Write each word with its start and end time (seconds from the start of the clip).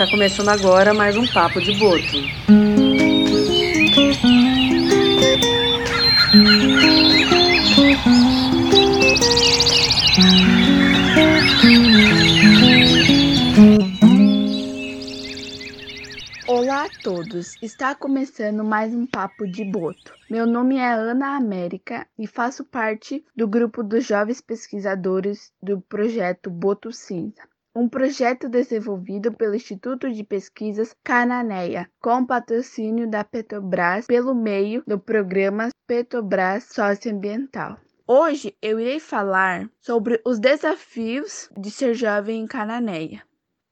Está 0.00 0.12
começando 0.12 0.48
agora 0.48 0.94
mais 0.94 1.14
um 1.14 1.26
Papo 1.26 1.60
de 1.60 1.78
Boto. 1.78 2.16
Olá 16.48 16.84
a 16.84 16.88
todos, 17.02 17.54
está 17.60 17.94
começando 17.94 18.64
mais 18.64 18.94
um 18.94 19.06
Papo 19.06 19.46
de 19.46 19.66
Boto. 19.66 20.14
Meu 20.30 20.46
nome 20.46 20.76
é 20.76 20.94
Ana 20.94 21.36
América 21.36 22.06
e 22.18 22.26
faço 22.26 22.64
parte 22.64 23.22
do 23.36 23.46
grupo 23.46 23.82
dos 23.82 24.06
jovens 24.06 24.40
pesquisadores 24.40 25.52
do 25.62 25.78
projeto 25.78 26.48
Boto 26.48 26.90
Cinza 26.90 27.49
um 27.74 27.88
projeto 27.88 28.48
desenvolvido 28.48 29.32
pelo 29.32 29.54
Instituto 29.54 30.10
de 30.10 30.24
Pesquisas 30.24 30.94
Cananéia, 31.04 31.88
com 32.00 32.26
patrocínio 32.26 33.08
da 33.08 33.22
Petrobras 33.22 34.06
pelo 34.06 34.34
meio 34.34 34.82
do 34.86 34.98
programa 34.98 35.68
Petrobras 35.86 36.64
Socioambiental. 36.64 37.78
Hoje 38.06 38.56
eu 38.60 38.80
irei 38.80 38.98
falar 38.98 39.70
sobre 39.78 40.20
os 40.24 40.40
desafios 40.40 41.48
de 41.56 41.70
ser 41.70 41.94
jovem 41.94 42.42
em 42.42 42.46
Cananéia. 42.46 43.22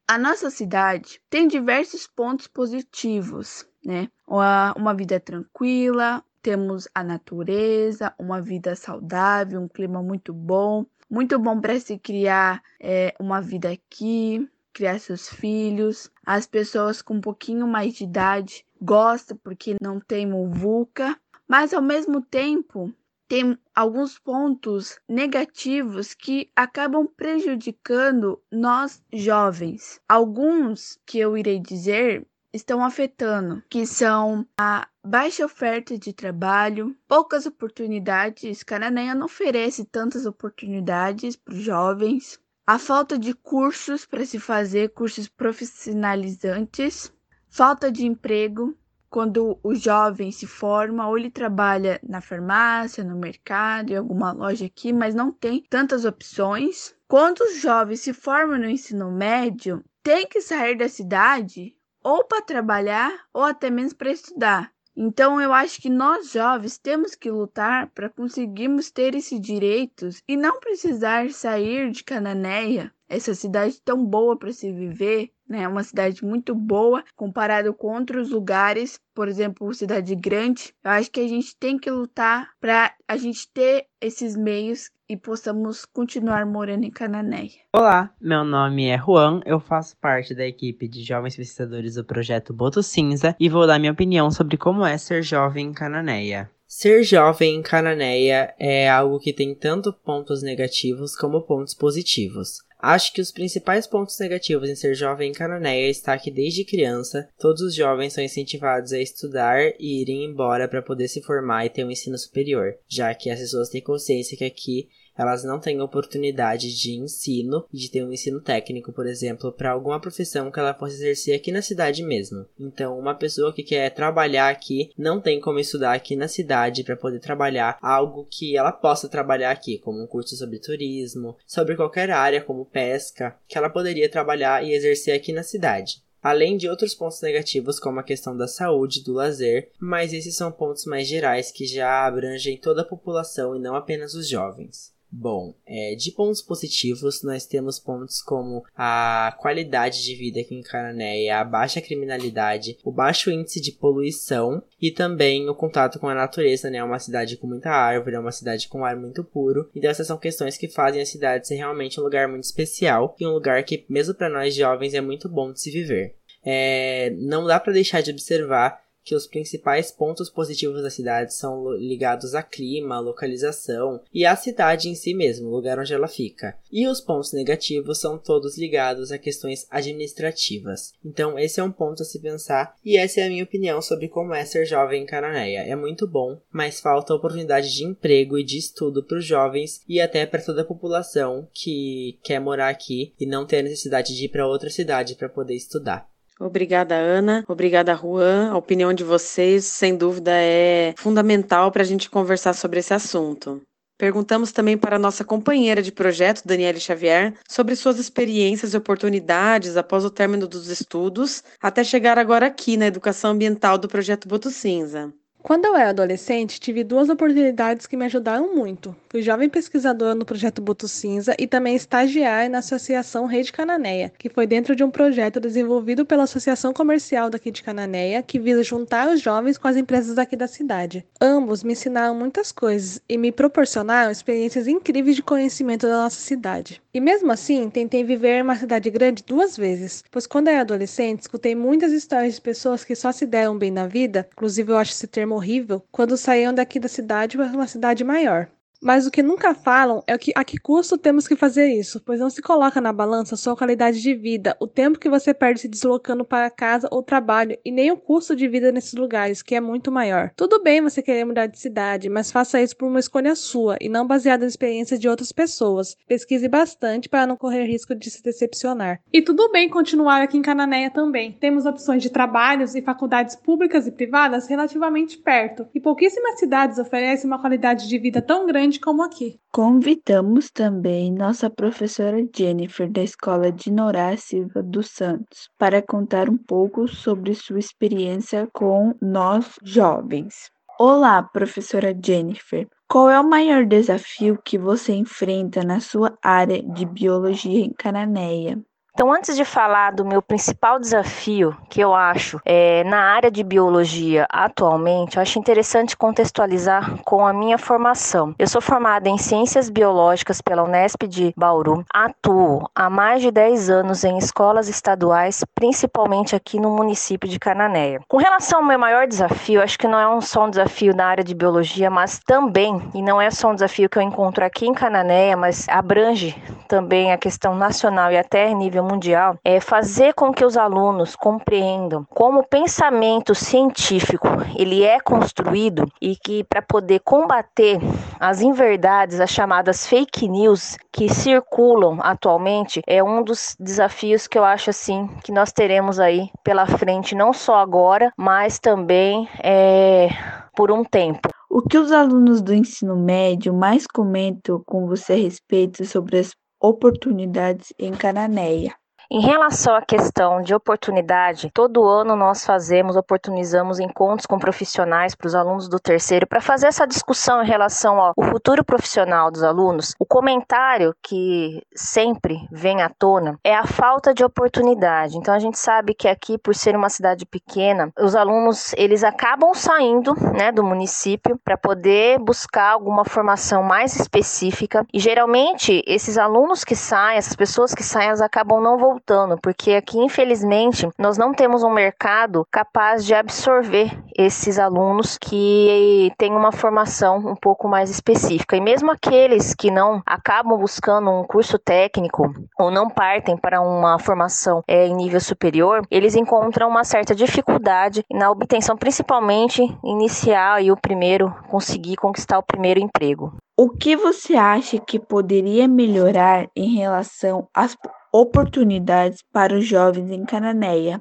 A 0.07 0.17
nossa 0.17 0.49
cidade 0.49 1.21
tem 1.29 1.49
diversos 1.49 2.07
pontos 2.07 2.47
positivos, 2.47 3.69
né? 3.85 4.09
Uma, 4.27 4.95
vida 4.95 5.19
tranquila, 5.19 6.25
temos 6.41 6.89
a 6.95 7.03
natureza, 7.03 8.15
uma 8.19 8.41
vida 8.41 8.77
saudável, 8.77 9.61
um 9.61 9.69
clima 9.69 10.03
muito 10.03 10.33
bom, 10.33 10.87
muito 11.11 11.39
bom 11.39 11.61
para 11.61 11.79
se 11.81 11.99
criar 11.99 12.63
é, 12.81 13.15
uma 13.19 13.41
vida 13.41 13.71
aqui, 13.71 14.49
criar 14.73 14.99
seus 15.01 15.29
filhos. 15.29 16.11
As 16.25 16.47
pessoas 16.47 17.03
com 17.03 17.15
um 17.15 17.21
pouquinho 17.21 17.67
mais 17.67 17.95
de 17.95 18.05
idade 18.05 18.65
gostam 18.81 19.37
porque 19.43 19.77
não 19.81 19.99
tem 19.99 20.27
muvuca, 20.27 21.19
mas 21.49 21.73
ao 21.73 21.83
mesmo 21.83 22.21
tempo 22.21 22.93
tem 23.27 23.59
alguns 23.75 24.19
pontos 24.19 24.99
negativos 25.07 26.15
que 26.15 26.51
acabam 26.57 27.07
prejudicando 27.07 28.41
nós 28.51 29.03
jovens. 29.13 30.01
Alguns 30.09 30.99
que 31.05 31.19
eu 31.19 31.37
irei 31.37 31.59
dizer 31.59 32.27
estão 32.59 32.85
afetando, 32.85 33.63
que 33.71 33.87
são 33.87 34.47
a 34.59 34.87
baixa 35.05 35.45
oferta 35.45 35.97
de 35.97 36.13
trabalho, 36.13 36.95
poucas 37.07 37.47
oportunidades. 37.47 38.63
Cananéia 38.63 39.15
não 39.15 39.27
oferece 39.27 39.85
tantas 39.85 40.27
oportunidades 40.27 41.37
para 41.37 41.55
os 41.55 41.63
jovens, 41.63 42.39
a 42.67 42.79
falta 42.79 43.19
de 43.19 43.33
cursos 43.33 44.05
para 44.05 44.27
se 44.27 44.39
fazer, 44.39 44.91
cursos 44.91 45.29
profissionalizantes, 45.29 47.13
falta 47.49 47.91
de 47.91 48.05
emprego. 48.05 48.77
Quando 49.09 49.59
o 49.63 49.75
jovem 49.75 50.31
se 50.31 50.47
forma, 50.47 51.09
ou 51.09 51.17
ele 51.17 51.31
trabalha 51.31 51.99
na 52.07 52.21
farmácia, 52.21 53.03
no 53.03 53.17
mercado, 53.17 53.91
em 53.91 53.97
alguma 53.97 54.33
loja 54.33 54.67
aqui, 54.67 54.93
mas 54.93 55.15
não 55.15 55.33
tem 55.33 55.65
tantas 55.71 56.05
opções. 56.05 56.95
Quando 57.07 57.41
os 57.41 57.59
jovens 57.59 58.01
se 58.01 58.13
formam 58.13 58.59
no 58.59 58.69
ensino 58.69 59.11
médio, 59.11 59.83
tem 60.03 60.27
que 60.27 60.43
sair 60.43 60.77
da 60.77 60.91
cidade 60.91 61.78
ou 62.09 62.25
para 62.25 62.41
trabalhar 62.41 63.13
ou 63.35 63.43
até 63.43 63.69
mesmo 63.69 63.99
para 63.99 64.11
estudar. 64.11 64.73
Então 64.97 65.39
eu 65.39 65.53
acho 65.53 65.79
que 65.79 65.91
nós 65.91 66.33
jovens 66.33 66.79
temos 66.79 67.15
que 67.15 67.31
lutar 67.31 67.91
para 67.91 68.09
conseguirmos 68.09 68.91
ter 68.91 69.15
esses 69.15 69.39
direitos 69.39 70.23
e 70.27 70.35
não 70.35 70.59
precisar 70.59 71.31
sair 71.31 71.91
de 71.91 72.03
Cananéia, 72.03 72.91
essa 73.07 73.35
cidade 73.35 73.83
tão 73.83 74.07
boa 74.07 74.39
para 74.39 74.55
se 74.55 74.73
viver, 74.73 75.31
né? 75.49 75.67
Uma 75.67 75.83
cidade 75.83 76.25
muito 76.25 76.55
boa 76.55 77.03
comparado 77.17 77.73
com 77.73 77.99
outros 77.99 78.31
lugares, 78.31 79.01
por 79.15 79.29
exemplo, 79.29 79.73
cidade 79.73 80.15
grande. 80.15 80.75
Eu 80.85 80.91
acho 80.91 81.11
que 81.11 81.21
a 81.21 81.29
gente 81.29 81.57
tem 81.57 81.79
que 81.79 81.91
lutar 81.91 82.51
para 82.61 82.93
a 83.07 83.17
gente 83.17 83.49
ter 83.53 83.87
esses 84.01 84.37
meios 84.37 84.91
e 85.09 85.17
possamos 85.17 85.85
continuar 85.87 86.45
morando 86.45 86.85
em 86.85 86.91
Cananéia. 86.91 87.63
Olá, 87.75 88.15
meu 88.21 88.45
nome 88.45 88.89
é 88.89 88.99
Juan, 88.99 89.41
eu 89.47 89.59
faço 89.59 89.97
parte 89.97 90.35
da 90.35 90.47
equipe 90.47 90.87
de 90.87 91.03
jovens 91.03 91.35
pesquisadores 91.35 91.95
do 91.95 92.05
projeto 92.05 92.53
Boto 92.53 92.83
Cinza 92.83 93.35
e 93.41 93.49
vou 93.49 93.67
dar 93.67 93.79
minha 93.79 93.93
opinião 93.93 94.31
sobre 94.31 94.59
como 94.59 94.85
é 94.85 94.99
ser 94.99 95.23
jovem 95.23 95.69
em 95.69 95.73
Cananéia. 95.73 96.51
Ser 96.67 97.03
jovem 97.03 97.57
em 97.57 97.63
Cananéia 97.63 98.55
é 98.59 98.91
algo 98.91 99.19
que 99.19 99.33
tem 99.33 99.55
tanto 99.55 99.91
pontos 99.91 100.43
negativos 100.43 101.17
como 101.17 101.41
pontos 101.41 101.73
positivos. 101.73 102.59
Acho 102.81 103.13
que 103.13 103.21
os 103.21 103.33
principais 103.33 103.87
pontos 103.87 104.19
negativos 104.21 104.69
em 104.69 104.77
ser 104.77 104.95
jovem 104.95 105.31
em 105.31 105.35
Cananéia 105.35 105.91
está 105.91 106.17
que 106.17 106.31
desde 106.31 106.65
criança. 106.65 107.29
Todos 107.39 107.61
os 107.61 107.75
jovens 107.75 108.13
são 108.13 108.23
incentivados 108.23 108.93
a 108.93 109.01
estudar 109.01 109.73
e 109.81 110.01
irem 110.01 110.25
embora 110.25 110.69
para 110.69 110.83
poder 110.83 111.09
se 111.09 111.21
formar 111.21 111.67
e 111.67 111.71
ter 111.71 111.85
um 111.85 111.91
ensino 111.91 112.17
superior, 112.17 112.77
já 112.87 113.13
que 113.15 113.31
as 113.31 113.41
pessoas 113.41 113.69
têm 113.69 113.81
consciência 113.81 114.39
que 114.39 114.45
aqui 114.45 114.89
elas 115.19 115.43
não 115.43 115.59
têm 115.59 115.81
oportunidade 115.81 116.73
de 116.73 116.93
ensino, 116.93 117.67
de 117.73 117.91
ter 117.91 118.05
um 118.05 118.13
ensino 118.13 118.41
técnico, 118.41 118.93
por 118.93 119.05
exemplo, 119.07 119.51
para 119.51 119.73
alguma 119.73 120.01
profissão 120.01 120.51
que 120.51 120.61
ela 120.61 120.73
possa 120.73 120.95
exercer 120.95 121.35
aqui 121.35 121.51
na 121.51 121.61
cidade 121.61 122.05
mesmo. 122.05 122.47
Então, 122.59 122.97
uma 122.97 123.17
pessoa 123.17 123.53
que 123.53 123.65
quer 123.65 123.91
trabalhar 123.91 124.49
aqui 124.49 124.93
não 124.97 125.21
tem 125.21 125.41
como 125.41 125.59
estudar 125.59 125.93
aqui 125.93 126.15
na 126.15 126.29
cidade 126.29 126.85
para 126.85 126.97
poder 126.97 127.19
trabalhar 127.19 127.77
algo 127.83 128.29
que 128.31 128.57
ela 128.57 128.71
possa 128.71 129.09
trabalhar 129.09 129.51
aqui, 129.51 129.79
como 129.79 130.01
um 130.01 130.07
curso 130.07 130.37
sobre 130.37 130.61
turismo, 130.61 131.37
sobre 131.45 131.75
qualquer 131.75 132.11
área 132.11 132.41
como 132.41 132.65
pesca, 132.65 133.37
que 133.49 133.59
ela 133.59 133.69
poderia 133.69 134.09
trabalhar 134.09 134.65
e 134.65 134.73
exercer 134.73 135.15
aqui 135.15 135.33
na 135.33 135.43
cidade 135.43 136.07
além 136.21 136.57
de 136.57 136.69
outros 136.69 136.95
pontos 136.95 137.23
negativos 137.23 137.79
como 137.79 138.01
a 138.01 138.03
questão 138.03 138.37
da 138.37 138.49
saúde, 138.49 139.05
do 139.05 139.15
lazer, 139.15 139.71
mas 139.79 140.13
esses 140.13 140.37
são 140.37 140.51
pontos 140.51 140.85
mais 140.85 141.07
gerais 141.07 141.51
que 141.51 141.65
já 141.65 142.05
abrangem 142.05 142.59
toda 142.59 142.83
a 142.83 142.85
população 142.85 143.57
e 143.57 143.61
não 143.61 143.75
apenas 143.75 144.15
os 144.15 144.29
jovens. 144.29 144.93
Bom, 145.11 145.55
é, 145.67 145.95
de 145.95 146.13
pontos 146.13 146.43
positivos, 146.43 147.23
nós 147.23 147.47
temos 147.47 147.79
pontos 147.79 148.21
como 148.21 148.63
a 148.77 149.35
qualidade 149.41 150.05
de 150.05 150.15
vida 150.15 150.41
aqui 150.41 150.55
em 150.55 150.63
Cananéia, 150.63 151.39
a 151.39 151.45
baixa 151.45 151.81
criminalidade, 151.81 152.77
o 152.85 152.93
baixo 152.93 153.31
índice 153.31 153.59
de 153.59 153.73
poluição 153.73 154.63
e 154.81 154.91
também 154.91 155.49
o 155.49 155.55
contato 155.55 155.99
com 155.99 156.09
a 156.09 156.15
natureza, 156.15 156.69
né? 156.69 156.79
É 156.79 156.85
uma 156.85 156.99
cidade 156.99 157.39
com 157.39 157.47
muita 157.47 157.71
árvore, 157.71 158.17
é 158.17 158.21
uma 158.21 158.33
cidade 158.33 158.69
com 158.69 158.85
ar 158.85 158.97
muito 158.97 159.25
puro. 159.25 159.71
Então 159.75 159.91
essas 159.91 160.07
são 160.07 160.19
questões 160.19 160.59
que 160.59 160.69
fazem 160.69 161.01
a 161.01 161.07
cidade 161.07 161.49
ser 161.49 161.57
realmente 161.57 161.99
um 161.99 162.05
lugar 162.05 162.29
muito 162.29 162.45
especial 162.45 163.17
e 163.19 163.27
um 163.27 163.33
lugar 163.33 163.63
que, 163.65 163.87
mesmo 163.89 164.15
para 164.15 164.29
nós 164.29 164.55
jovens, 164.55 164.93
é 164.93 165.01
muito 165.01 165.29
bom 165.29 165.53
de 165.53 165.61
se 165.61 165.71
viver. 165.71 166.17
É, 166.45 167.11
não 167.19 167.45
dá 167.45 167.59
para 167.59 167.73
deixar 167.73 168.03
de 168.03 168.11
observar 168.11 168.81
que 169.09 169.15
os 169.15 169.27
principais 169.27 169.91
pontos 169.91 170.29
positivos 170.29 170.83
da 170.83 170.91
cidade 170.91 171.33
são 171.33 171.73
ligados 171.73 172.35
a 172.35 172.43
clima, 172.43 173.01
localização 173.01 174.03
e 174.13 174.27
à 174.27 174.37
cidade 174.37 174.91
em 174.91 174.95
si 174.95 175.15
mesmo, 175.15 175.49
o 175.49 175.51
lugar 175.51 175.79
onde 175.79 175.95
ela 175.95 176.07
fica. 176.07 176.55
E 176.71 176.87
os 176.87 177.01
pontos 177.01 177.33
negativos 177.33 178.01
são 178.01 178.19
todos 178.19 178.59
ligados 178.59 179.11
a 179.11 179.17
questões 179.17 179.67
administrativas. 179.71 180.93
Então, 181.03 181.39
esse 181.39 181.59
é 181.59 181.65
um 181.65 181.73
ponto 181.73 182.03
a 182.03 182.05
se 182.05 182.21
pensar 182.21 182.77
e 182.85 182.99
essa 182.99 183.23
é 183.23 183.25
a 183.25 183.31
minha 183.31 183.45
opinião 183.45 183.81
sobre 183.81 184.09
como 184.09 184.35
é 184.35 184.45
ser 184.45 184.67
jovem 184.67 185.05
em 185.05 185.07
Cananéia. 185.07 185.61
É 185.61 185.75
muito 185.75 186.07
bom, 186.07 186.39
mas 186.53 186.79
falta 186.79 187.15
oportunidade 187.15 187.75
de 187.75 187.85
emprego 187.85 188.39
e 188.39 188.45
de 188.45 188.59
estudo 188.59 189.03
para 189.03 189.17
os 189.17 189.25
jovens 189.25 189.81
e 189.89 190.03
até 190.03 190.27
para 190.27 190.43
toda 190.43 190.61
a 190.61 190.67
população 190.67 191.49
que 191.55 192.19
quer 192.23 192.41
morar 192.41 192.69
aqui 192.69 193.15
e 193.19 193.25
não 193.25 193.47
ter 193.47 193.63
necessidade 193.63 194.15
de 194.15 194.27
ir 194.27 194.29
para 194.29 194.47
outra 194.47 194.69
cidade 194.69 195.15
para 195.15 195.31
poder 195.31 195.55
estudar. 195.55 196.07
Obrigada, 196.39 196.95
Ana. 196.95 197.45
Obrigada, 197.49 197.95
Juan. 197.95 198.51
A 198.51 198.57
opinião 198.57 198.93
de 198.93 199.03
vocês, 199.03 199.65
sem 199.65 199.97
dúvida, 199.97 200.31
é 200.35 200.95
fundamental 200.97 201.73
para 201.73 201.83
a 201.83 201.87
gente 201.87 202.09
conversar 202.09 202.53
sobre 202.53 202.79
esse 202.79 202.95
assunto. 202.95 203.61
Perguntamos 203.99 204.53
também 204.53 204.79
para 204.79 204.97
nossa 204.97 205.25
companheira 205.25 205.83
de 205.83 205.91
projeto, 205.91 206.47
Daniele 206.47 206.79
Xavier, 206.79 207.35
sobre 207.49 207.75
suas 207.75 207.99
experiências 207.99 208.73
e 208.73 208.77
oportunidades 208.77 209.77
após 209.77 210.05
o 210.05 210.11
término 210.11 210.47
dos 210.47 210.69
estudos, 210.69 211.43
até 211.61 211.83
chegar 211.83 212.17
agora 212.17 212.47
aqui 212.47 212.77
na 212.77 212.87
educação 212.87 213.33
ambiental 213.33 213.77
do 213.77 213.89
projeto 213.89 214.29
Boto 214.29 214.51
Cinza. 214.51 215.13
Quando 215.43 215.65
eu 215.65 215.75
era 215.75 215.91
adolescente, 215.91 216.61
tive 216.61 216.85
duas 216.85 217.09
oportunidades 217.09 217.87
que 217.87 217.97
me 217.97 218.05
ajudaram 218.05 218.55
muito. 218.55 218.95
Fui 219.11 219.23
jovem 219.23 219.49
pesquisadora 219.49 220.15
no 220.15 220.27
projeto 220.27 220.61
Boto 220.61 220.87
Cinza 220.87 221.35
e 221.39 221.47
também 221.47 221.75
estagiária 221.75 222.47
na 222.47 222.59
Associação 222.59 223.25
Rede 223.25 223.51
Cananéia, 223.51 224.13
que 224.19 224.29
foi 224.29 224.47
dentro 224.47 224.77
de 224.77 224.85
um 224.85 224.91
projeto 224.91 225.41
desenvolvido 225.41 226.05
pela 226.05 226.25
Associação 226.25 226.75
Comercial 226.75 227.31
daqui 227.31 227.51
de 227.51 227.63
Cananéia, 227.63 228.23
que 228.23 228.39
visa 228.39 228.63
juntar 228.63 229.09
os 229.09 229.23
jovens 229.23 229.57
com 229.57 229.67
as 229.67 229.79
empresas 229.79 230.15
daqui 230.15 230.37
da 230.37 230.47
cidade. 230.47 231.07
Ambos 231.19 231.65
me 231.65 231.73
ensinaram 231.73 232.15
muitas 232.15 232.53
coisas 232.53 233.01
e 233.09 233.17
me 233.17 233.33
proporcionaram 233.33 234.11
experiências 234.11 234.69
incríveis 234.69 235.17
de 235.17 235.23
conhecimento 235.23 235.87
da 235.87 236.03
nossa 236.03 236.21
cidade. 236.21 236.83
E 236.93 237.01
mesmo 237.01 237.33
assim, 237.33 237.71
tentei 237.71 238.05
viver 238.05 238.41
em 238.41 238.43
uma 238.43 238.57
cidade 238.57 238.91
grande 238.91 239.25
duas 239.27 239.57
vezes, 239.57 240.05
pois 240.11 240.27
quando 240.27 240.49
era 240.49 240.61
adolescente, 240.61 241.23
escutei 241.23 241.55
muitas 241.55 241.93
histórias 241.93 242.35
de 242.35 242.43
pessoas 242.43 242.85
que 242.85 242.95
só 242.95 243.11
se 243.11 243.25
deram 243.25 243.57
bem 243.57 243.71
na 243.71 243.87
vida, 243.87 244.29
inclusive 244.33 244.71
eu 244.71 244.77
acho 244.77 244.93
esse 244.93 245.07
termo 245.07 245.35
horrível, 245.35 245.83
quando 245.91 246.15
saíam 246.19 246.53
daqui 246.53 246.79
da 246.79 246.89
cidade 246.89 247.39
para 247.39 247.47
uma 247.47 247.67
cidade 247.67 248.05
maior. 248.05 248.49
Mas 248.81 249.07
o 249.07 249.11
que 249.11 249.23
nunca 249.23 249.55
falam 249.55 250.03
é 250.07 250.17
que 250.17 250.33
a 250.37 250.45
que 250.45 250.57
custo 250.57 250.97
temos 250.97 251.27
que 251.27 251.35
fazer 251.35 251.67
isso, 251.69 252.01
pois 252.05 252.21
não 252.21 252.31
se 252.31 252.41
coloca 252.41 252.81
na 252.81 252.93
balança 252.93 253.37
sua 253.37 253.57
qualidade 253.57 254.01
de 254.01 254.15
vida, 254.15 254.57
o 254.61 254.67
tempo 254.67 254.99
que 254.99 255.09
você 255.09 255.35
perde 255.35 255.61
se 255.61 255.69
deslocando 255.69 256.25
para 256.25 256.49
casa 256.49 256.89
ou 256.93 257.03
trabalho 257.03 257.59
e 257.65 257.73
nem 257.73 257.91
o 257.91 257.97
custo 257.97 258.37
de 258.37 258.47
vida 258.47 258.71
nesses 258.71 258.95
lugares, 258.95 259.43
que 259.43 259.55
é 259.55 259.61
muito 259.61 259.91
maior. 259.91 260.31
Tudo 260.37 260.63
bem 260.63 260.81
você 260.81 261.03
querer 261.03 261.25
mudar 261.25 261.47
de 261.47 261.59
cidade, 261.59 262.09
mas 262.09 262.31
faça 262.31 262.63
isso 262.63 262.77
por 262.77 262.87
uma 262.87 263.01
escolha 263.01 263.35
sua 263.35 263.77
e 263.81 263.89
não 263.89 264.07
baseada 264.07 264.43
na 264.43 264.49
experiência 264.49 264.97
de 264.97 265.09
outras 265.09 265.33
pessoas. 265.33 265.97
Pesquise 266.07 266.49
bastante 266.49 267.09
para 267.09 267.27
não 267.27 267.37
correr 267.37 267.65
risco 267.65 267.95
de 267.95 268.09
se 268.11 268.23
decepcionar. 268.23 269.01
E 269.13 269.21
tudo 269.21 269.51
bem 269.51 269.69
continuar 269.69 270.23
aqui 270.23 270.39
em 270.39 270.43
Cananéia 270.43 270.91
também. 270.91 271.33
Temos 271.33 271.67
opções 271.67 272.03
de 272.03 272.11
trabalhos 272.11 272.77
e 272.77 272.83
faculdades 272.83 273.35
públicas 273.35 273.87
e 273.87 273.91
privadas 273.91 274.47
relativamente 274.47 275.19
perto, 275.19 275.67
e 275.75 275.81
pouquíssimas 275.81 276.39
cidades 276.39 276.79
oferecem 276.79 277.27
uma 277.27 277.41
qualidade 277.41 277.89
de 277.89 277.99
vida 277.99 278.23
tão 278.23 278.47
grande 278.47 278.68
grande 278.69 278.81
como 278.81 279.03
aqui. 279.03 279.41
Convidamos 279.51 280.51
também 280.51 281.11
nossa 281.11 281.49
professora 281.49 282.19
Jennifer 282.37 282.91
da 282.91 283.03
Escola 283.03 283.51
de 283.51 283.71
Norá 283.73 284.15
Silva 284.17 284.63
dos 284.63 284.91
Santos 284.91 285.49
para 285.59 285.81
contar 285.81 286.29
um 286.29 286.37
pouco 286.37 286.87
sobre 286.87 287.35
sua 287.35 287.59
experiência 287.59 288.47
com 288.53 288.95
nós 289.01 289.59
jovens. 289.63 290.51
Olá, 290.79 291.23
professora 291.23 291.99
Jennifer. 291.99 292.69
Qual 292.87 293.09
é 293.09 293.19
o 293.19 293.29
maior 293.29 293.65
desafio 293.65 294.39
que 294.45 294.59
você 294.59 294.93
enfrenta 294.93 295.65
na 295.65 295.81
sua 295.81 296.17
área 296.23 296.63
de 296.63 296.85
biologia 296.85 297.65
em 297.65 297.73
Cananéia? 297.73 298.63
Então, 298.99 299.13
antes 299.13 299.37
de 299.37 299.45
falar 299.45 299.93
do 299.93 300.05
meu 300.05 300.21
principal 300.21 300.81
desafio, 300.81 301.57
que 301.69 301.81
eu 301.81 301.95
acho 301.95 302.41
é, 302.45 302.83
na 302.83 302.99
área 302.99 303.31
de 303.31 303.45
biologia 303.45 304.27
atualmente, 304.29 305.17
eu 305.17 305.23
acho 305.23 305.39
interessante 305.39 305.97
contextualizar 305.97 306.99
com 307.05 307.25
a 307.25 307.33
minha 307.33 307.57
formação. 307.59 308.35
Eu 308.37 308.49
sou 308.49 308.61
formada 308.61 309.09
em 309.09 309.17
Ciências 309.17 309.71
Biológicas 309.71 310.41
pela 310.41 310.65
Unesp 310.65 311.05
de 311.07 311.33
Bauru, 311.37 311.85
atuo 311.95 312.69
há 312.75 312.91
mais 312.91 313.23
de 313.23 313.31
10 313.31 313.71
anos 313.71 314.03
em 314.03 314.19
escolas 314.19 314.69
estaduais, 314.69 315.45
principalmente 315.55 316.35
aqui 316.35 316.59
no 316.59 316.75
município 316.75 317.29
de 317.29 317.39
Cananéia. 317.39 318.01
Com 318.09 318.17
relação 318.17 318.59
ao 318.59 318.67
meu 318.67 318.81
maior 318.81 319.07
desafio, 319.07 319.63
acho 319.63 319.79
que 319.79 319.87
não 319.87 320.01
é 320.01 320.09
um 320.09 320.21
só 320.21 320.47
um 320.47 320.51
desafio 320.51 320.93
na 320.93 321.07
área 321.07 321.23
de 321.23 321.37
biologia, 321.37 321.89
mas 321.89 322.19
também, 322.27 322.83
e 322.93 323.01
não 323.01 323.21
é 323.21 323.31
só 323.31 323.51
um 323.51 323.55
desafio 323.55 323.89
que 323.89 323.97
eu 323.97 324.03
encontro 324.03 324.45
aqui 324.45 324.67
em 324.67 324.75
Cananéia, 324.75 325.37
mas 325.37 325.69
abrange 325.69 326.37
também 326.67 327.13
a 327.13 327.17
questão 327.17 327.55
nacional 327.55 328.11
e 328.11 328.19
até 328.19 328.53
nível 328.53 328.88
mundial 328.89 329.39
é 329.45 329.61
fazer 329.61 330.15
com 330.15 330.33
que 330.33 330.45
os 330.45 330.57
alunos 330.57 331.15
compreendam 331.15 332.07
como 332.11 332.41
o 332.41 332.47
pensamento 332.47 333.35
científico 333.35 334.27
ele 334.57 334.83
é 334.83 334.99
construído 335.01 335.87
e 336.01 336.17
que 336.17 336.45
para 336.45 336.63
poder 336.63 337.01
combater 337.01 337.79
as 338.19 338.41
inverdades, 338.41 339.21
as 339.21 339.31
chamadas 339.31 339.87
fake 339.87 340.29
news 340.29 340.77
que 340.93 341.09
circulam 341.09 341.99
atualmente, 342.01 342.83
é 342.87 343.03
um 343.03 343.23
dos 343.23 343.57
desafios 343.61 344.27
que 344.27 344.39
eu 344.39 344.45
acho 344.45 344.71
assim 344.71 345.09
que 345.23 345.33
nós 345.33 345.53
teremos 345.53 346.01
aí 346.01 346.29
pela 346.43 346.67
frente, 346.67 347.15
não 347.15 347.33
só 347.33 347.57
agora, 347.57 348.13
mas 348.17 348.59
também 348.59 349.29
é, 349.43 350.09
por 350.57 350.73
um 350.73 350.85
tempo. 350.85 351.29
O 351.51 351.63
que 351.63 351.79
os 351.79 351.93
alunos 351.93 352.43
do 352.43 352.53
ensino 352.53 352.97
médio 352.97 353.55
mais 353.55 353.87
comentam 353.87 354.63
com 354.67 354.87
você 354.87 355.15
a 355.15 355.17
respeito 355.17 355.85
sobre 355.85 356.19
as 356.19 356.35
oportunidades 356.61 357.73
em 357.79 357.93
Cananéia. 357.93 358.77
Em 359.11 359.23
relação 359.23 359.75
à 359.75 359.81
questão 359.81 360.43
de 360.43 360.55
oportunidade, 360.55 361.51
todo 361.55 361.89
ano 361.89 362.15
nós 362.15 362.45
fazemos, 362.45 362.95
oportunizamos 362.95 363.81
encontros 363.81 364.27
com 364.27 364.39
profissionais 364.39 365.15
para 365.15 365.27
os 365.27 365.35
alunos 365.35 365.67
do 365.67 365.81
terceiro 365.81 366.27
para 366.27 366.43
fazer 366.43 366.67
essa 366.67 366.87
discussão 366.87 367.43
em 367.43 367.47
relação 367.47 367.99
ao 367.99 368.13
futuro 368.31 368.63
profissional 368.63 369.31
dos 369.31 369.43
alunos. 369.43 369.95
O 369.99 370.05
comentário 370.05 370.95
que 371.03 371.65
sempre 371.75 372.47
vem 372.53 372.83
à 372.83 372.91
tona 372.91 373.39
é 373.43 373.55
a 373.55 373.65
falta 373.65 374.13
de 374.13 374.23
oportunidade. 374.23 375.17
Então 375.17 375.33
a 375.33 375.39
gente 375.39 375.59
sabe 375.59 375.95
que 375.95 376.07
aqui, 376.07 376.37
por 376.37 376.55
ser 376.55 376.77
uma 376.77 376.91
cidade 376.91 377.25
pequena, 377.25 377.91
os 377.99 378.15
alunos 378.15 378.75
eles 378.75 379.03
acabam 379.03 379.55
saindo, 379.55 380.15
né, 380.37 380.53
do 380.53 380.63
município 380.63 381.41
para 381.43 381.57
poder 381.57 382.19
buscar 382.19 382.73
alguma 382.73 383.07
formação 383.07 383.63
mais 383.63 383.97
específica 383.97 384.87
e 384.93 385.01
geralmente 385.01 385.83
esses 385.87 386.19
alunos 386.19 386.63
que 386.63 386.77
saem, 386.77 387.17
essas 387.17 387.35
pessoas 387.35 387.73
que 387.73 387.83
saem, 387.83 388.09
elas 388.09 388.21
acabam 388.21 388.61
não 388.61 388.77
voltando 388.77 388.98
voltando, 388.99 389.39
porque 389.41 389.73
aqui, 389.73 389.99
infelizmente, 389.99 390.89
nós 390.99 391.17
não 391.17 391.33
temos 391.33 391.63
um 391.63 391.71
mercado 391.71 392.45
capaz 392.51 393.05
de 393.05 393.15
absorver 393.15 393.91
esses 394.17 394.59
alunos 394.59 395.17
que 395.17 396.13
têm 396.19 396.33
uma 396.33 396.51
formação 396.51 397.19
um 397.19 397.37
pouco 397.37 397.69
mais 397.69 397.89
específica. 397.89 398.57
E 398.57 398.61
mesmo 398.61 398.91
aqueles 398.91 399.55
que 399.55 399.71
não 399.71 400.03
acabam 400.05 400.59
buscando 400.59 401.11
um 401.11 401.25
curso 401.25 401.59
técnico 401.59 402.33
ou 402.59 402.71
não 402.71 402.91
partem 402.91 403.37
para 403.37 403.61
uma 403.61 403.99
formação 403.99 404.63
é, 404.67 404.87
em 404.87 404.95
nível 404.95 405.21
superior, 405.21 405.83
eles 405.91 406.17
encontram 406.17 406.69
uma 406.69 406.83
certa 406.83 407.15
dificuldade 407.15 408.05
na 408.13 408.31
obtenção, 408.31 408.77
principalmente 408.77 409.63
inicial 409.85 410.59
e 410.59 410.73
o 410.73 410.77
primeiro 410.77 411.33
conseguir 411.49 411.97
conquistar 411.97 412.39
o 412.39 412.43
primeiro 412.43 412.81
emprego. 412.81 413.33
O 413.57 413.71
que 413.71 413.97
você 413.97 414.37
acha 414.37 414.79
que 414.79 415.01
poderia 415.01 415.67
melhorar 415.67 416.47
em 416.55 416.77
relação 416.77 417.49
às 417.53 417.77
oportunidades 418.21 419.23
para 419.33 419.57
os 419.57 419.67
jovens 419.67 420.11
em 420.11 420.25
Cananéia. 420.25 421.01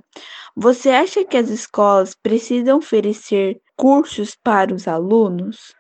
Você 0.56 0.90
acha 0.90 1.26
que 1.26 1.38
as 1.38 1.50
escolas 1.50 2.16
precisam 2.16 2.78
oferecer 2.78 3.60
cursos 3.76 4.36
para 4.44 4.74
os 4.74 4.88
alunos? 4.88 5.74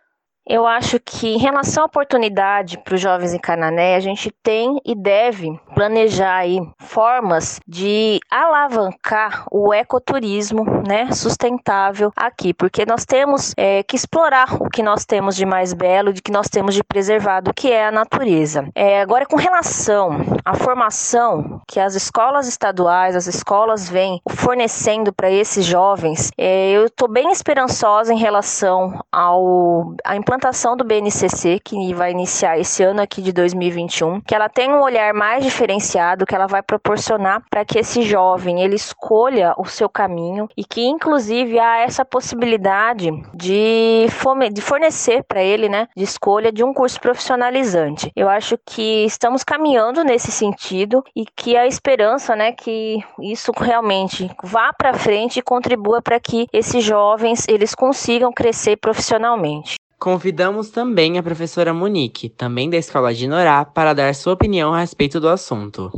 Eu 0.49 0.65
acho 0.65 0.97
que 0.97 1.27
em 1.27 1.37
relação 1.37 1.83
à 1.83 1.85
oportunidade 1.87 2.77
para 2.77 2.95
os 2.95 3.01
jovens 3.01 3.33
em 3.33 3.39
Canané, 3.39 3.95
a 3.95 3.99
gente 3.99 4.31
tem 4.41 4.79
e 4.85 4.95
deve 4.95 5.59
planejar 5.75 6.37
aí 6.37 6.61
formas 6.79 7.59
de 7.67 8.19
alavancar 8.31 9.45
o 9.51 9.73
ecoturismo, 9.73 10.63
né, 10.87 11.11
sustentável 11.11 12.13
aqui, 12.15 12.53
porque 12.53 12.85
nós 12.85 13.03
temos 13.03 13.53
é, 13.57 13.83
que 13.83 13.97
explorar 13.97 14.55
o 14.61 14.69
que 14.69 14.81
nós 14.81 15.05
temos 15.05 15.35
de 15.35 15.45
mais 15.45 15.73
belo, 15.73 16.13
de 16.13 16.21
que 16.21 16.31
nós 16.31 16.47
temos 16.47 16.73
de 16.73 16.83
preservado, 16.83 17.53
que 17.53 17.69
é 17.69 17.85
a 17.85 17.91
natureza. 17.91 18.69
É, 18.73 19.01
agora, 19.01 19.25
com 19.25 19.35
relação 19.35 20.11
à 20.45 20.55
formação 20.55 21.61
que 21.67 21.77
as 21.77 21.93
escolas 21.93 22.47
estaduais, 22.47 23.17
as 23.17 23.27
escolas 23.27 23.89
vêm 23.89 24.21
fornecendo 24.29 25.11
para 25.11 25.29
esses 25.29 25.65
jovens, 25.65 26.31
é, 26.37 26.71
eu 26.71 26.85
estou 26.85 27.09
bem 27.09 27.33
esperançosa 27.33 28.13
em 28.13 28.17
relação 28.17 29.03
ao 29.11 29.93
a 30.05 30.15
implantação 30.15 30.36
implantação 30.37 30.77
do 30.77 30.83
BNCC, 30.83 31.59
que 31.63 31.93
vai 31.95 32.11
iniciar 32.11 32.59
esse 32.59 32.83
ano 32.83 33.01
aqui 33.01 33.21
de 33.23 33.31
2021, 33.31 34.21
que 34.21 34.35
ela 34.35 34.47
tem 34.47 34.71
um 34.71 34.81
olhar 34.81 35.11
mais 35.13 35.43
diferenciado, 35.43 36.25
que 36.27 36.35
ela 36.35 36.45
vai 36.45 36.61
proporcionar 36.61 37.41
para 37.49 37.65
que 37.65 37.79
esse 37.79 38.03
jovem 38.03 38.61
ele 38.61 38.75
escolha 38.75 39.55
o 39.57 39.65
seu 39.65 39.89
caminho 39.89 40.47
e 40.55 40.63
que 40.63 40.85
inclusive 40.85 41.59
há 41.59 41.79
essa 41.79 42.05
possibilidade 42.05 43.09
de, 43.33 44.05
de 44.53 44.61
fornecer 44.61 45.23
para 45.23 45.41
ele, 45.41 45.67
né, 45.67 45.87
de 45.97 46.03
escolha 46.03 46.51
de 46.51 46.63
um 46.63 46.71
curso 46.71 47.01
profissionalizante. 47.01 48.11
Eu 48.15 48.29
acho 48.29 48.57
que 48.63 49.05
estamos 49.05 49.43
caminhando 49.43 50.03
nesse 50.03 50.31
sentido 50.31 51.03
e 51.15 51.25
que 51.25 51.57
a 51.57 51.65
esperança, 51.65 52.35
né, 52.35 52.51
que 52.51 53.03
isso 53.19 53.51
realmente 53.57 54.29
vá 54.43 54.71
para 54.71 54.93
frente 54.93 55.39
e 55.39 55.41
contribua 55.41 55.99
para 55.99 56.19
que 56.19 56.45
esses 56.53 56.83
jovens 56.83 57.45
eles 57.47 57.73
consigam 57.73 58.31
crescer 58.31 58.77
profissionalmente. 58.77 59.77
Convidamos 59.99 60.69
também 60.69 61.17
a 61.17 61.23
professora 61.23 61.73
Monique, 61.73 62.29
também 62.29 62.69
da 62.69 62.77
Escola 62.77 63.15
de 63.15 63.27
Norá, 63.27 63.65
para 63.65 63.95
dar 63.95 64.13
sua 64.13 64.33
opinião 64.33 64.71
a 64.71 64.81
respeito 64.81 65.19
do 65.19 65.27
assunto. 65.27 65.91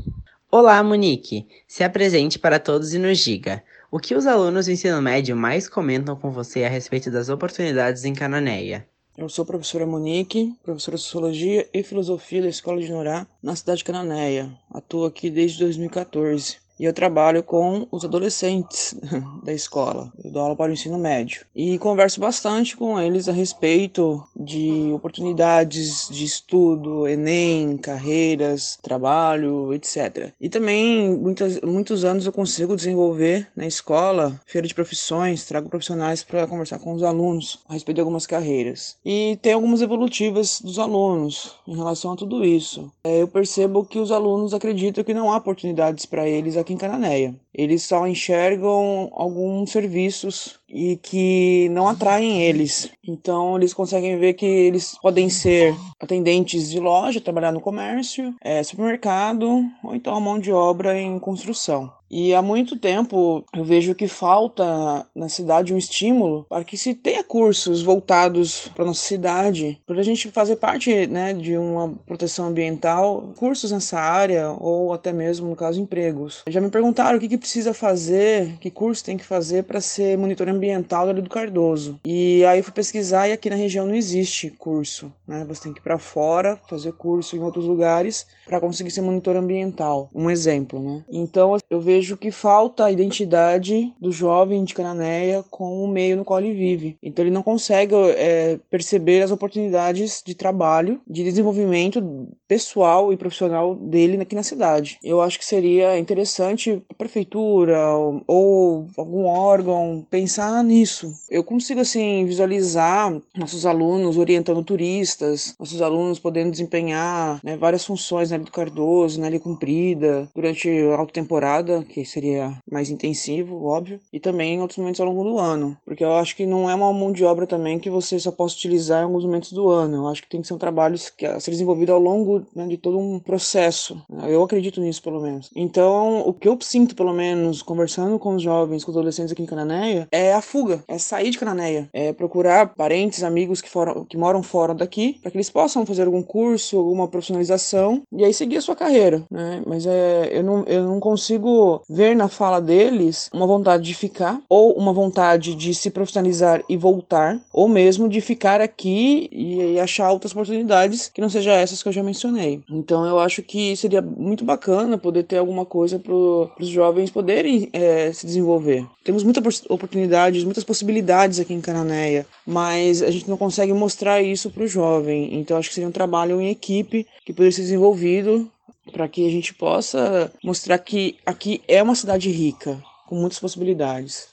Olá, 0.50 0.82
Monique! 0.82 1.46
Se 1.68 1.84
apresente 1.84 2.39
para 2.39 2.62
todos 2.62 2.94
e 2.94 2.98
nos 2.98 3.20
diga 3.20 3.62
o 3.91 4.00
que 4.00 4.15
os 4.15 4.25
alunos 4.25 4.68
do 4.68 4.72
ensino 4.72 5.01
médio 5.01 5.36
mais 5.36 5.68
comentam 5.68 6.15
com 6.15 6.32
você 6.32 6.63
a 6.63 6.70
respeito 6.70 7.12
das 7.12 7.27
oportunidades 7.27 8.06
em 8.06 8.13
Cananéia. 8.13 8.88
Eu 9.18 9.27
sou 9.27 9.44
a 9.44 9.48
professora 9.48 9.86
Monique, 9.86 10.56
professora 10.63 10.96
de 10.96 11.03
Sociologia 11.03 11.68
e 11.74 11.84
Filosofia 11.84 12.41
da 12.41 12.48
Escola 12.48 12.79
de 12.79 12.89
Norá, 12.89 13.27
na 13.44 13.53
cidade 13.53 13.79
de 13.79 13.84
Cananéia. 13.84 14.50
Atuo 14.74 15.06
aqui 15.06 15.29
desde 15.29 15.60
2014 15.60 16.68
e 16.79 16.86
eu 16.86 16.93
trabalho 16.93 17.43
com 17.43 17.88
os 17.91 18.05
adolescentes 18.05 18.95
da 19.43 19.53
escola. 19.53 20.12
Eu 20.24 20.31
dou 20.31 20.41
aula 20.41 20.55
para 20.55 20.69
o 20.69 20.74
ensino 20.74 20.98
médio 20.98 21.45
e 21.53 21.77
converso 21.77 22.19
bastante 22.21 22.77
com 22.77 23.00
eles 23.00 23.27
a 23.27 23.33
respeito 23.33 24.24
de 24.36 24.91
oportunidades 24.93 26.07
de 26.09 26.24
estudo, 26.24 27.07
Enem, 27.07 27.77
carreiras, 27.77 28.79
trabalho, 28.81 29.74
etc. 29.74 30.31
E 30.39 30.48
também 30.48 31.09
muitas, 31.17 31.59
muitos 31.62 32.05
anos 32.05 32.25
eu 32.25 32.31
consigo 32.31 32.75
desenvolver 32.75 33.48
na 33.55 33.67
escola 33.67 34.39
feira 34.45 34.67
de 34.67 34.74
profissões, 34.74 35.45
trago 35.45 35.69
profissionais 35.69 36.24
para 36.24 36.48
conversar 36.48 36.79
com 36.79 36.93
os 36.93 37.03
alunos 37.03 37.59
a 37.67 37.74
respeito 37.74 37.95
de 37.95 38.01
algumas 38.01 38.25
carreiras. 38.25 38.98
E 39.03 39.38
tem 39.41 39.53
algumas 39.53 39.81
evolutivas 39.81 40.62
dos 40.62 40.79
alunos 40.79 41.55
em 41.67 41.75
relação 41.75 42.13
a 42.13 42.15
tudo 42.15 42.45
isso. 42.45 42.91
É, 43.03 43.21
eu 43.21 43.27
percebo 43.27 43.83
que 43.83 44.00
os 44.00 44.12
alunos 44.12 44.53
acreditam 44.53 45.03
que 45.03 45.13
não 45.13 45.31
há 45.31 45.38
oportunidades 45.38 46.05
para 46.05 46.27
eles 46.27 46.55
aqui 46.55 46.68
aqui 46.69 46.73
em 46.73 46.77
Cananéia. 46.77 47.35
Eles 47.53 47.83
só 47.83 48.07
enxergam 48.07 49.09
alguns 49.11 49.71
serviços 49.71 50.59
e 50.67 50.97
que 50.97 51.67
não 51.69 51.88
atraem 51.88 52.43
eles. 52.43 52.91
Então 53.05 53.57
eles 53.57 53.73
conseguem 53.73 54.17
ver 54.19 54.33
que 54.33 54.45
eles 54.45 54.97
podem 55.01 55.29
ser 55.29 55.75
atendentes 55.99 56.69
de 56.69 56.79
loja, 56.79 57.19
trabalhar 57.19 57.51
no 57.51 57.61
comércio, 57.61 58.35
é, 58.41 58.61
supermercado 58.61 59.63
ou 59.83 59.95
então 59.95 60.19
mão 60.21 60.38
de 60.38 60.51
obra 60.51 60.99
em 60.99 61.17
construção. 61.19 61.91
E 62.09 62.33
há 62.33 62.41
muito 62.41 62.77
tempo 62.77 63.43
eu 63.55 63.63
vejo 63.63 63.93
que 63.93 64.07
falta 64.07 65.05
na 65.15 65.29
cidade 65.29 65.73
um 65.73 65.77
estímulo 65.77 66.45
para 66.49 66.63
que 66.63 66.77
se 66.77 66.93
tenha 66.93 67.23
cursos 67.23 67.81
voltados 67.81 68.69
para 68.75 68.85
nossa 68.85 69.01
cidade, 69.01 69.79
para 69.85 69.99
a 69.99 70.03
gente 70.03 70.31
fazer 70.31 70.55
parte 70.55 71.07
né, 71.07 71.33
de 71.33 71.55
uma 71.57 71.93
proteção 72.05 72.47
ambiental, 72.47 73.33
cursos 73.37 73.71
nessa 73.71 73.99
área 73.99 74.49
ou 74.59 74.93
até 74.93 75.13
mesmo, 75.13 75.49
no 75.49 75.55
caso, 75.55 75.79
empregos. 75.79 76.43
Já 76.47 76.59
me 76.59 76.69
perguntaram 76.69 77.17
o 77.17 77.21
que, 77.21 77.27
que 77.27 77.37
precisa 77.37 77.73
fazer, 77.73 78.57
que 78.59 78.71
curso 78.71 79.03
tem 79.03 79.17
que 79.17 79.25
fazer 79.25 79.63
para 79.63 79.81
ser 79.81 80.17
monitor 80.17 80.49
ambiental 80.49 81.09
ali 81.09 81.21
do 81.21 81.29
Cardoso. 81.29 81.99
E 82.05 82.43
aí 82.45 82.59
eu 82.59 82.63
fui 82.63 82.73
pesquisar 82.73 83.27
e 83.27 83.31
aqui 83.31 83.49
na 83.49 83.55
região 83.55 83.85
não 83.85 83.95
existe 83.95 84.49
curso. 84.49 85.11
Né? 85.27 85.45
Você 85.47 85.63
tem 85.63 85.73
que 85.73 85.79
ir 85.79 85.83
para 85.83 85.99
fora, 85.99 86.59
fazer 86.69 86.93
curso 86.93 87.35
em 87.35 87.39
outros 87.39 87.65
lugares 87.65 88.25
para 88.45 88.59
conseguir 88.59 88.91
ser 88.91 89.01
monitor 89.01 89.35
ambiental. 89.35 90.09
Um 90.13 90.29
exemplo, 90.29 90.79
né? 90.79 91.03
Então 91.09 91.57
eu 91.69 91.79
vejo 91.79 91.99
que 92.18 92.32
falta 92.32 92.86
a 92.86 92.91
identidade 92.91 93.94
do 94.00 94.12
jovem 94.12 94.63
de 94.63 94.74
Cananéia 94.74 95.44
com 95.50 95.84
o 95.84 95.88
meio 95.88 96.18
no 96.18 96.25
qual 96.25 96.39
ele 96.39 96.53
vive. 96.53 96.98
Então 97.01 97.24
ele 97.24 97.34
não 97.34 97.44
consegue 97.44 97.96
é, 97.96 98.60
perceber 98.70 99.22
as 99.22 99.32
oportunidades 99.32 100.22
de 100.25 100.36
trabalho, 100.36 101.01
de 101.08 101.24
desenvolvimento 101.24 102.01
pessoal 102.50 103.13
e 103.13 103.18
profissional 103.18 103.75
dele 103.75 104.20
aqui 104.20 104.34
na 104.34 104.41
cidade. 104.41 104.98
Eu 105.03 105.22
acho 105.22 105.38
que 105.38 105.46
seria 105.46 106.00
interessante 106.00 106.82
a 106.89 106.94
prefeitura 106.96 107.77
ou, 108.25 108.88
algum 108.98 109.25
órgão 109.25 110.03
pensar 110.10 110.63
nisso. 110.63 111.13
Eu 111.29 111.44
consigo 111.44 111.82
assim 111.82 112.25
visualizar 112.25 113.15
nossos 113.38 113.68
alunos 113.68 114.18
orientando 114.18 114.63
turistas, 114.63 115.56
nossos 115.60 115.79
alunos 115.79 116.18
podendo 116.18 116.50
desempenhar 116.50 117.39
né, 117.44 117.56
várias 117.56 117.86
funções 117.86 118.32
na 118.32 118.39
do 118.39 118.51
Cardoso, 118.51 119.20
na 119.20 119.27
Ilha 119.27 119.39
Comprida, 119.39 120.27
durante 120.34 120.70
a 120.70 120.96
alta 120.96 121.13
temporada, 121.13 121.84
que 121.84 122.03
seria 122.03 122.58
mais 122.72 122.89
intensivo, 122.89 123.65
óbvio, 123.65 124.00
e 124.12 124.20
também 124.20 124.56
em 124.56 124.62
outros 124.62 124.77
momentos 124.77 125.00
ao 125.00 125.08
longo 125.08 125.24
do 125.24 125.38
ano, 125.38 125.77
porque 125.86 126.03
eu 126.03 126.13
acho 126.13 126.36
que 126.36 126.46
não 126.46 126.70
é 126.70 126.74
uma 126.74 126.91
mão 126.94 127.12
de 127.12 127.24
obra 127.25 127.46
também 127.46 127.77
que 127.77 127.89
você 127.89 128.18
só 128.18 128.32
possa 128.32 128.56
utilizar 128.56 129.01
em 129.01 129.06
alguns 129.06 129.25
momentos 129.25 129.51
do 129.51 129.70
ano. 129.70 129.98
Eu 129.98 130.08
acho 130.08 130.22
que 130.22 130.29
tem 130.29 130.41
que 130.41 130.48
ser 130.48 130.53
um 130.53 130.58
trabalho 130.58 130.98
que 131.18 131.25
a 131.25 131.39
ser 131.39 131.51
desenvolvido 131.51 131.91
ao 131.91 132.00
longo 132.00 132.38
né, 132.55 132.67
de 132.67 132.77
todo 132.77 132.98
um 132.98 133.19
processo. 133.19 134.01
Eu 134.27 134.43
acredito 134.43 134.81
nisso, 134.81 135.01
pelo 135.01 135.22
menos. 135.22 135.50
Então, 135.55 136.22
o 136.25 136.34
que 136.34 136.48
eu 136.48 136.58
sinto, 136.62 136.96
pelo 136.96 137.13
menos, 137.13 137.62
conversando 137.62 138.17
com 138.19 138.36
os 138.36 138.43
jovens, 138.43 138.84
com 138.84 138.91
os 138.91 138.98
adolescentes 138.98 139.31
aqui 139.31 139.43
em 139.43 139.46
Cananéia, 139.46 140.08
é 140.12 140.34
a 140.34 140.41
fuga, 140.41 140.84
é 140.88 140.98
sair 140.98 141.29
de 141.29 141.38
Cananéia, 141.38 141.89
é 141.93 142.13
procurar 142.13 142.74
parentes, 142.75 143.24
amigos 143.24 143.62
que, 143.62 143.69
foram, 143.69 144.05
que 144.05 144.17
moram 144.17 144.43
fora 144.43 144.74
daqui, 144.74 145.17
para 145.22 145.31
que 145.31 145.38
eles 145.38 145.50
possam 145.50 145.86
fazer 145.86 146.05
algum 146.05 146.22
curso, 146.22 146.77
alguma 146.77 147.08
profissionalização, 147.08 148.03
e 148.12 148.24
aí 148.24 148.34
seguir 148.34 148.58
a 148.58 148.62
sua 148.62 148.75
carreira, 148.75 149.24
né? 149.29 149.62
Mas 149.65 149.86
é, 149.86 150.29
eu, 150.31 150.43
não, 150.43 150.63
eu 150.65 150.84
não 150.84 151.00
consigo 151.00 151.81
ver 151.89 152.15
na 152.15 152.27
fala 152.27 152.60
deles 152.60 153.29
uma 153.34 153.48
vontade 153.48 153.84
de 153.84 153.93
ficar, 153.93 154.41
ou 154.50 154.74
uma 154.74 154.93
vontade 154.93 155.55
de 155.55 155.74
se 155.74 155.89
profissionalizar 155.89 156.63
e 156.69 156.77
voltar, 156.77 157.39
ou 157.53 157.67
mesmo 157.67 158.08
de 158.08 158.22
ficar 158.22 158.62
aqui 158.62 159.29
e, 159.31 159.74
e 159.74 159.79
achar 159.79 160.12
outras 160.12 160.31
oportunidades 160.31 161.10
que 161.13 161.22
não 161.22 161.29
sejam 161.29 161.53
essas 161.53 161.81
que 161.81 161.89
eu 161.89 161.93
já 161.93 162.03
mencionei. 162.03 162.28
Então 162.69 163.05
eu 163.05 163.19
acho 163.19 163.41
que 163.41 163.75
seria 163.75 164.01
muito 164.01 164.43
bacana 164.43 164.98
poder 164.98 165.24
ter 165.24 165.38
alguma 165.38 165.65
coisa 165.65 166.00
para 166.00 166.13
os 166.13 166.67
jovens 166.67 167.09
poderem 167.09 167.69
é, 167.74 168.12
se 168.13 168.25
desenvolver. 168.25 168.86
Temos 169.03 169.24
muitas 169.24 169.63
oportunidades, 169.69 170.43
muitas 170.43 170.63
possibilidades 170.63 171.39
aqui 171.39 171.53
em 171.53 171.62
Cananéia, 171.62 172.25
mas 172.45 173.01
a 173.01 173.12
gente 173.12 173.29
não 173.29 173.38
consegue 173.38 173.74
mostrar 173.74 174.21
isso 174.21 174.50
para 174.50 174.63
o 174.63 174.67
jovem. 174.67 175.36
Então 175.39 175.57
acho 175.57 175.69
que 175.69 175.75
seria 175.75 175.89
um 175.89 175.93
trabalho 175.93 176.39
em 176.39 176.50
equipe 176.50 177.05
que 177.25 177.33
poderia 177.33 177.51
ser 177.51 177.62
desenvolvido 177.62 178.50
para 178.91 179.07
que 179.07 179.25
a 179.27 179.31
gente 179.31 179.53
possa 179.53 180.31
mostrar 180.43 180.77
que 180.79 181.17
aqui 181.25 181.62
é 181.67 181.81
uma 181.81 181.95
cidade 181.95 182.29
rica, 182.29 182.81
com 183.07 183.15
muitas 183.15 183.39
possibilidades. 183.39 184.27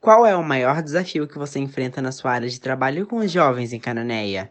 Qual 0.00 0.24
é 0.24 0.34
o 0.34 0.42
maior 0.42 0.82
desafio 0.82 1.28
que 1.28 1.38
você 1.38 1.58
enfrenta 1.58 2.00
na 2.00 2.10
sua 2.10 2.32
área 2.32 2.48
de 2.48 2.58
trabalho 2.58 3.06
com 3.06 3.16
os 3.16 3.30
jovens 3.30 3.72
em 3.72 3.78
Cananéia? 3.78 4.50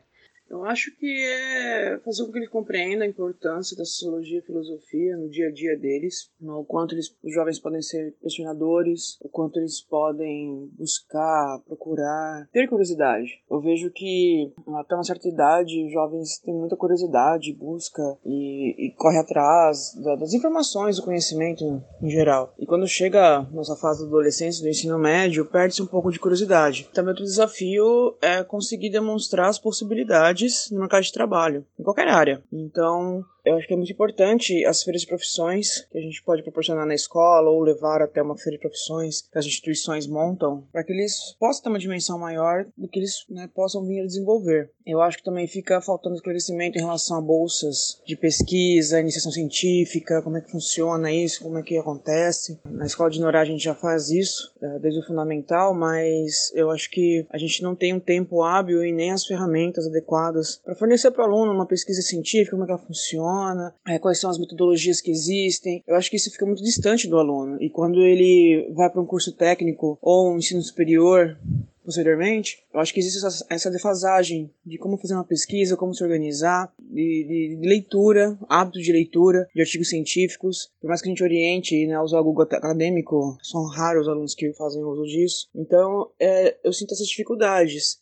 Eu 0.50 0.66
acho 0.66 0.92
que 0.98 1.06
é 1.06 2.00
fazer 2.04 2.26
com 2.26 2.32
que 2.32 2.40
eles 2.40 2.50
compreendam 2.50 3.06
a 3.06 3.10
importância 3.10 3.78
da 3.78 3.86
sociologia 3.86 4.40
e 4.40 4.42
filosofia 4.42 5.16
no 5.16 5.30
dia 5.30 5.48
a 5.48 5.52
dia 5.52 5.78
deles, 5.78 6.30
o 6.42 6.64
quanto 6.64 6.96
eles, 6.96 7.16
os 7.24 7.34
jovens 7.34 7.60
podem 7.60 7.82
ser 7.82 8.16
questionadores, 8.22 9.18
o 9.22 9.30
quanto 9.30 9.60
eles 9.60 9.82
podem 9.82 10.70
buscar, 10.78 11.60
procurar, 11.68 12.48
ter 12.52 12.68
curiosidade. 12.68 13.42
Eu 13.50 13.62
vejo 13.62 13.92
que 13.92 14.52
até 14.76 14.96
uma 14.96 15.04
certa 15.04 15.28
idade 15.28 15.86
os 15.86 15.92
jovens 15.92 16.40
têm 16.40 16.54
muita 16.54 16.76
curiosidade, 16.76 17.54
busca 17.54 18.18
e, 18.26 18.88
e 18.88 18.92
corre 18.98 19.20
atrás 19.20 19.94
das 20.20 20.34
informações, 20.34 20.98
do 20.98 21.04
conhecimento 21.04 21.64
em 22.02 22.10
geral. 22.10 22.54
E 22.58 22.66
quando 22.66 22.88
chega 22.88 23.48
nessa 23.52 23.76
fase 23.76 24.02
da 24.02 24.08
adolescência, 24.08 24.64
do 24.64 24.70
ensino 24.70 24.98
médio, 24.98 25.46
perde-se 25.46 25.82
um 25.82 25.88
pouco 25.88 26.12
de 26.12 26.20
curiosidade. 26.20 26.90
Também 26.94 27.12
outro 27.12 27.24
desafio 27.26 28.16
é 28.22 28.44
conseguir 28.44 28.90
demonstrar 28.90 29.50
as 29.50 29.60
possibilidades 29.60 30.39
no 30.72 30.80
mercado 30.80 31.04
de 31.04 31.12
trabalho, 31.12 31.66
em 31.80 31.84
qualquer 31.84 32.08
área. 32.08 32.44
Então, 32.52 33.24
eu 33.46 33.56
acho 33.56 33.68
que 33.68 33.74
é 33.74 33.78
muito 33.78 33.92
importante 33.92 34.66
as 34.66 34.84
feiras 34.84 35.02
de 35.02 35.08
profissões 35.08 35.88
que 35.92 35.98
a 35.98 36.02
gente 36.02 36.22
pode 36.24 36.44
proporcionar 36.44 36.86
na 36.86 36.94
escola 36.94 37.50
ou 37.50 37.62
levar 37.62 38.02
até 38.02 38.22
uma 38.22 38.38
feira 38.38 38.58
de 38.58 38.62
profissões 38.62 39.22
que 39.22 39.38
as 39.38 39.46
instituições 39.46 40.08
montam, 40.08 40.64
para 40.72 40.84
que 40.84 40.92
eles 40.92 41.36
possam 41.40 41.64
ter 41.64 41.70
uma 41.70 41.80
dimensão 41.80 42.20
maior 42.20 42.66
do 42.78 42.88
que 42.88 43.00
eles 43.00 43.26
né, 43.30 43.50
possam 43.54 43.86
vir 43.86 44.02
a 44.02 44.06
desenvolver. 44.06 44.72
Eu 44.86 45.02
acho 45.02 45.18
que 45.18 45.24
também 45.24 45.48
fica 45.48 45.80
faltando 45.82 46.16
esclarecimento 46.16 46.78
em 46.78 46.82
relação 46.82 47.18
a 47.18 47.22
bolsas 47.22 48.02
de 48.06 48.16
pesquisa, 48.16 49.00
iniciação 49.00 49.32
científica, 49.32 50.22
como 50.22 50.38
é 50.38 50.42
que 50.42 50.52
funciona 50.52 51.12
isso, 51.12 51.44
como 51.44 51.58
é 51.58 51.64
que 51.64 51.78
acontece. 51.78 52.60
Na 52.66 52.86
escola 52.86 53.10
de 53.10 53.20
Norá 53.20 53.42
a 53.42 53.46
gente 53.46 53.64
já 53.64 53.76
faz 53.76 54.10
isso 54.10 54.54
é, 54.62 54.80
desde 54.80 55.00
o 55.00 55.06
fundamental, 55.06 55.74
mas 55.74 56.52
eu 56.56 56.72
acho 56.72 56.90
que 56.90 57.26
a 57.30 57.38
gente 57.38 57.62
não 57.62 57.76
tem 57.76 57.94
um 57.94 58.00
tempo 58.00 58.44
hábil 58.44 58.84
e 58.84 58.92
nem 58.92 59.12
as 59.12 59.26
ferramentas 59.26 59.88
adequadas 59.88 60.60
para 60.64 60.76
fornecer 60.76 61.12
para 61.12 61.24
o 61.24 61.28
aluno 61.28 61.54
uma 61.54 61.68
pesquisa 61.68 62.02
científica, 62.02 62.52
como 62.52 62.64
é 62.64 62.66
que 62.66 62.72
ela 62.72 62.82
funciona 62.82 63.29
funciona, 63.30 63.74
é, 63.88 64.00
quais 64.00 64.20
são 64.20 64.30
as 64.30 64.38
metodologias 64.38 65.02
que 65.02 65.12
existem. 65.12 65.84
Eu 65.88 65.96
acho 65.96 66.10
que 66.10 66.18
isso 66.18 66.32
fica 66.32 66.46
muito 66.46 66.64
distante 66.64 67.08
do 67.08 67.18
aluno. 67.18 67.62
E 67.62 67.70
quando 67.70 68.02
ele 68.02 68.72
vai 68.74 68.90
para 68.90 69.02
um 69.02 69.06
curso 69.06 69.32
técnico 69.32 69.98
ou 70.02 70.32
um 70.32 70.38
ensino 70.38 70.62
superior, 70.62 71.38
posteriormente, 71.84 72.64
eu 72.74 72.80
acho 72.80 72.94
que 72.94 73.00
existe 73.00 73.26
essa, 73.26 73.46
essa, 73.50 73.72
defasagem 73.72 74.52
de 74.66 74.78
como 74.78 74.98
fazer 74.98 75.16
uma 75.16 75.24
pesquisa, 75.24 75.78
como 75.78 75.94
se 75.94 76.04
organizar, 76.04 76.72
de, 76.80 77.26
de, 77.28 77.58
de, 77.60 77.68
leitura, 77.68 78.38
hábito 78.48 78.80
de 78.80 78.92
leitura, 78.92 79.48
de 79.54 79.62
artigos 79.62 79.90
científicos. 79.90 80.70
Por 80.80 80.88
mais 80.88 81.02
que 81.02 81.08
a 81.08 81.12
gente 81.12 81.24
oriente 81.24 81.88
né, 81.88 82.00
usar 82.00 82.20
o 82.20 82.24
Google 82.24 82.44
acadêmico, 82.44 83.38
são 83.42 83.66
raros 83.66 84.04
os 84.04 84.08
alunos 84.08 84.36
que 84.36 84.54
fazem 84.54 84.84
uso 84.84 85.04
disso. 85.04 85.48
Então, 85.56 86.12
é, 86.20 86.58
eu 86.64 86.74
sinto 86.74 86.94
essas 86.94 87.08
dificuldades. 87.08 88.00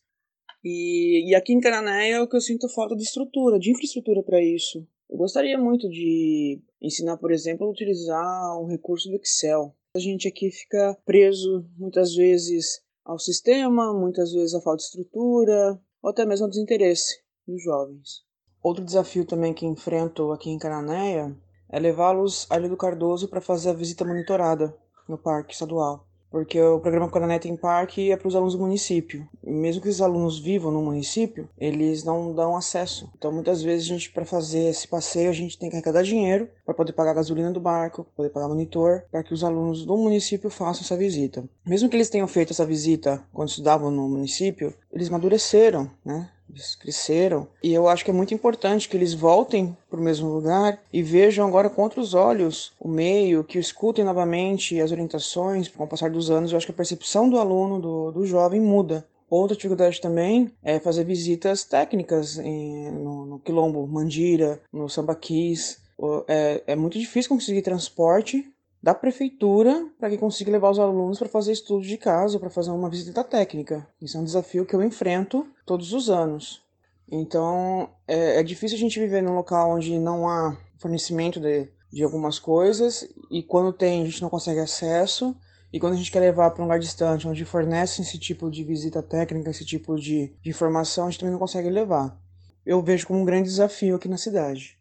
E, 0.63 1.29
e 1.29 1.35
aqui 1.35 1.53
em 1.53 1.61
Cananéia 1.61 2.15
é 2.15 2.21
o 2.21 2.27
que 2.27 2.35
eu 2.35 2.41
sinto 2.41 2.67
falta 2.67 2.95
de 2.95 3.03
estrutura, 3.03 3.57
de 3.57 3.71
infraestrutura 3.71 4.21
para 4.21 4.41
isso. 4.41 4.85
Eu 5.09 5.17
gostaria 5.17 5.57
muito 5.57 5.89
de 5.89 6.61
ensinar, 6.81 7.17
por 7.17 7.31
exemplo, 7.31 7.65
a 7.65 7.69
utilizar 7.69 8.59
um 8.59 8.67
recurso 8.67 9.09
do 9.09 9.15
Excel. 9.15 9.73
A 9.95 9.99
gente 9.99 10.27
aqui 10.27 10.51
fica 10.51 10.97
preso 11.05 11.65
muitas 11.77 12.13
vezes 12.13 12.81
ao 13.05 13.17
sistema, 13.17 13.93
muitas 13.93 14.33
vezes 14.33 14.53
à 14.53 14.61
falta 14.61 14.77
de 14.77 14.83
estrutura, 14.83 15.81
ou 16.01 16.09
até 16.09 16.25
mesmo 16.25 16.45
ao 16.45 16.49
desinteresse 16.49 17.21
dos 17.47 17.63
jovens. 17.63 18.25
Outro 18.61 18.83
desafio 18.83 19.25
também 19.25 19.53
que 19.53 19.65
enfrento 19.65 20.31
aqui 20.31 20.49
em 20.49 20.59
Cananéia 20.59 21.35
é 21.69 21.79
levá-los 21.79 22.45
à 22.49 22.57
Ilha 22.57 22.69
do 22.69 22.77
Cardoso 22.77 23.29
para 23.29 23.41
fazer 23.41 23.69
a 23.69 23.73
visita 23.73 24.05
monitorada 24.05 24.75
no 25.07 25.17
parque 25.17 25.53
estadual 25.53 26.06
porque 26.29 26.61
o 26.61 26.79
programa 26.79 27.09
Coroneta 27.09 27.47
em 27.47 27.55
Parque 27.55 28.11
é 28.11 28.17
para 28.17 28.27
os 28.27 28.35
alunos 28.35 28.53
do 28.53 28.59
município. 28.59 29.27
mesmo 29.43 29.81
que 29.81 29.89
os 29.89 30.01
alunos 30.01 30.39
vivam 30.39 30.71
no 30.71 30.81
município, 30.81 31.49
eles 31.57 32.03
não 32.03 32.33
dão 32.33 32.55
acesso. 32.55 33.09
Então, 33.17 33.31
muitas 33.31 33.61
vezes, 33.61 33.85
a 33.85 33.89
gente, 33.93 34.11
para 34.11 34.25
fazer 34.25 34.69
esse 34.69 34.87
passeio, 34.87 35.29
a 35.29 35.33
gente 35.33 35.57
tem 35.57 35.69
que 35.69 35.75
arrecadar 35.75 36.03
dinheiro 36.03 36.49
para 36.65 36.73
poder 36.73 36.93
pagar 36.93 37.11
a 37.11 37.15
gasolina 37.15 37.51
do 37.51 37.59
barco, 37.59 38.05
poder 38.15 38.29
pagar 38.29 38.47
monitor, 38.47 39.03
para 39.11 39.23
que 39.23 39.33
os 39.33 39.43
alunos 39.43 39.85
do 39.85 39.97
município 39.97 40.49
façam 40.49 40.83
essa 40.83 40.97
visita. 40.97 41.43
Mesmo 41.65 41.89
que 41.89 41.95
eles 41.95 42.09
tenham 42.09 42.27
feito 42.27 42.51
essa 42.51 42.65
visita 42.65 43.23
quando 43.33 43.49
estudavam 43.49 43.89
no 43.89 44.07
município, 44.07 44.73
eles 44.91 45.07
amadureceram, 45.07 45.89
né? 46.03 46.29
Eles 46.49 46.75
cresceram. 46.75 47.47
E 47.61 47.73
eu 47.73 47.87
acho 47.87 48.03
que 48.03 48.11
é 48.11 48.13
muito 48.13 48.33
importante 48.33 48.87
que 48.87 48.95
eles 48.95 49.13
voltem 49.13 49.75
para 49.89 49.99
o 49.99 50.03
mesmo 50.03 50.29
lugar 50.29 50.79
e 50.91 51.03
vejam 51.03 51.47
agora 51.47 51.69
com 51.69 51.81
outros 51.81 52.13
olhos 52.13 52.73
o 52.79 52.87
meio, 52.87 53.43
que 53.43 53.59
escutem 53.59 54.05
novamente 54.05 54.79
as 54.79 54.91
orientações. 54.91 55.67
Com 55.67 55.83
o 55.83 55.87
passar 55.87 56.09
dos 56.09 56.31
anos, 56.31 56.51
eu 56.51 56.57
acho 56.57 56.65
que 56.65 56.71
a 56.71 56.75
percepção 56.75 57.29
do 57.29 57.37
aluno, 57.37 57.79
do, 57.79 58.11
do 58.11 58.25
jovem, 58.25 58.61
muda. 58.61 59.05
Outra 59.29 59.55
dificuldade 59.55 59.99
também 59.99 60.51
é 60.63 60.79
fazer 60.79 61.03
visitas 61.03 61.65
técnicas 61.65 62.37
em, 62.37 62.89
no, 62.91 63.25
no 63.25 63.39
Quilombo 63.39 63.85
Mandira, 63.85 64.61
no 64.71 64.87
Sambaquis. 64.87 65.79
É, 66.27 66.63
é 66.67 66.75
muito 66.75 66.97
difícil 66.97 67.29
conseguir 67.29 67.61
transporte 67.61 68.45
da 68.81 68.93
prefeitura 68.93 69.89
para 69.99 70.09
que 70.09 70.17
consiga 70.17 70.51
levar 70.51 70.69
os 70.69 70.79
alunos 70.79 71.19
para 71.19 71.27
fazer 71.27 71.51
estudos 71.51 71.87
de 71.87 71.97
caso, 71.97 72.39
para 72.39 72.49
fazer 72.49 72.71
uma 72.71 72.89
visita 72.89 73.23
técnica. 73.23 73.87
Isso 74.01 74.17
é 74.17 74.19
um 74.19 74.23
desafio 74.23 74.65
que 74.65 74.75
eu 74.75 74.83
enfrento 74.83 75.47
todos 75.65 75.93
os 75.93 76.09
anos. 76.09 76.63
Então, 77.09 77.89
é, 78.07 78.39
é 78.39 78.43
difícil 78.43 78.77
a 78.77 78.79
gente 78.79 78.99
viver 78.99 79.21
num 79.21 79.35
local 79.35 79.71
onde 79.71 79.97
não 79.97 80.27
há 80.27 80.57
fornecimento 80.77 81.39
de, 81.39 81.69
de 81.91 82.03
algumas 82.03 82.37
coisas 82.37 83.07
e 83.31 83.41
quando 83.41 83.73
tem 83.73 84.03
a 84.03 84.05
gente 84.05 84.21
não 84.21 84.29
consegue 84.29 84.59
acesso 84.59 85.35
e 85.71 85.79
quando 85.79 85.93
a 85.93 85.97
gente 85.97 86.11
quer 86.11 86.19
levar 86.19 86.51
para 86.51 86.61
um 86.61 86.65
lugar 86.65 86.79
distante 86.79 87.27
onde 87.27 87.43
fornece 87.43 88.01
esse 88.01 88.17
tipo 88.17 88.49
de 88.49 88.63
visita 88.63 89.01
técnica, 89.01 89.49
esse 89.49 89.65
tipo 89.65 89.95
de, 89.95 90.33
de 90.41 90.49
informação, 90.49 91.05
a 91.05 91.09
gente 91.09 91.19
também 91.19 91.33
não 91.33 91.39
consegue 91.39 91.69
levar. 91.69 92.17
Eu 92.65 92.81
vejo 92.81 93.07
como 93.07 93.19
um 93.19 93.25
grande 93.25 93.49
desafio 93.49 93.95
aqui 93.95 94.07
na 94.07 94.17
cidade. 94.17 94.76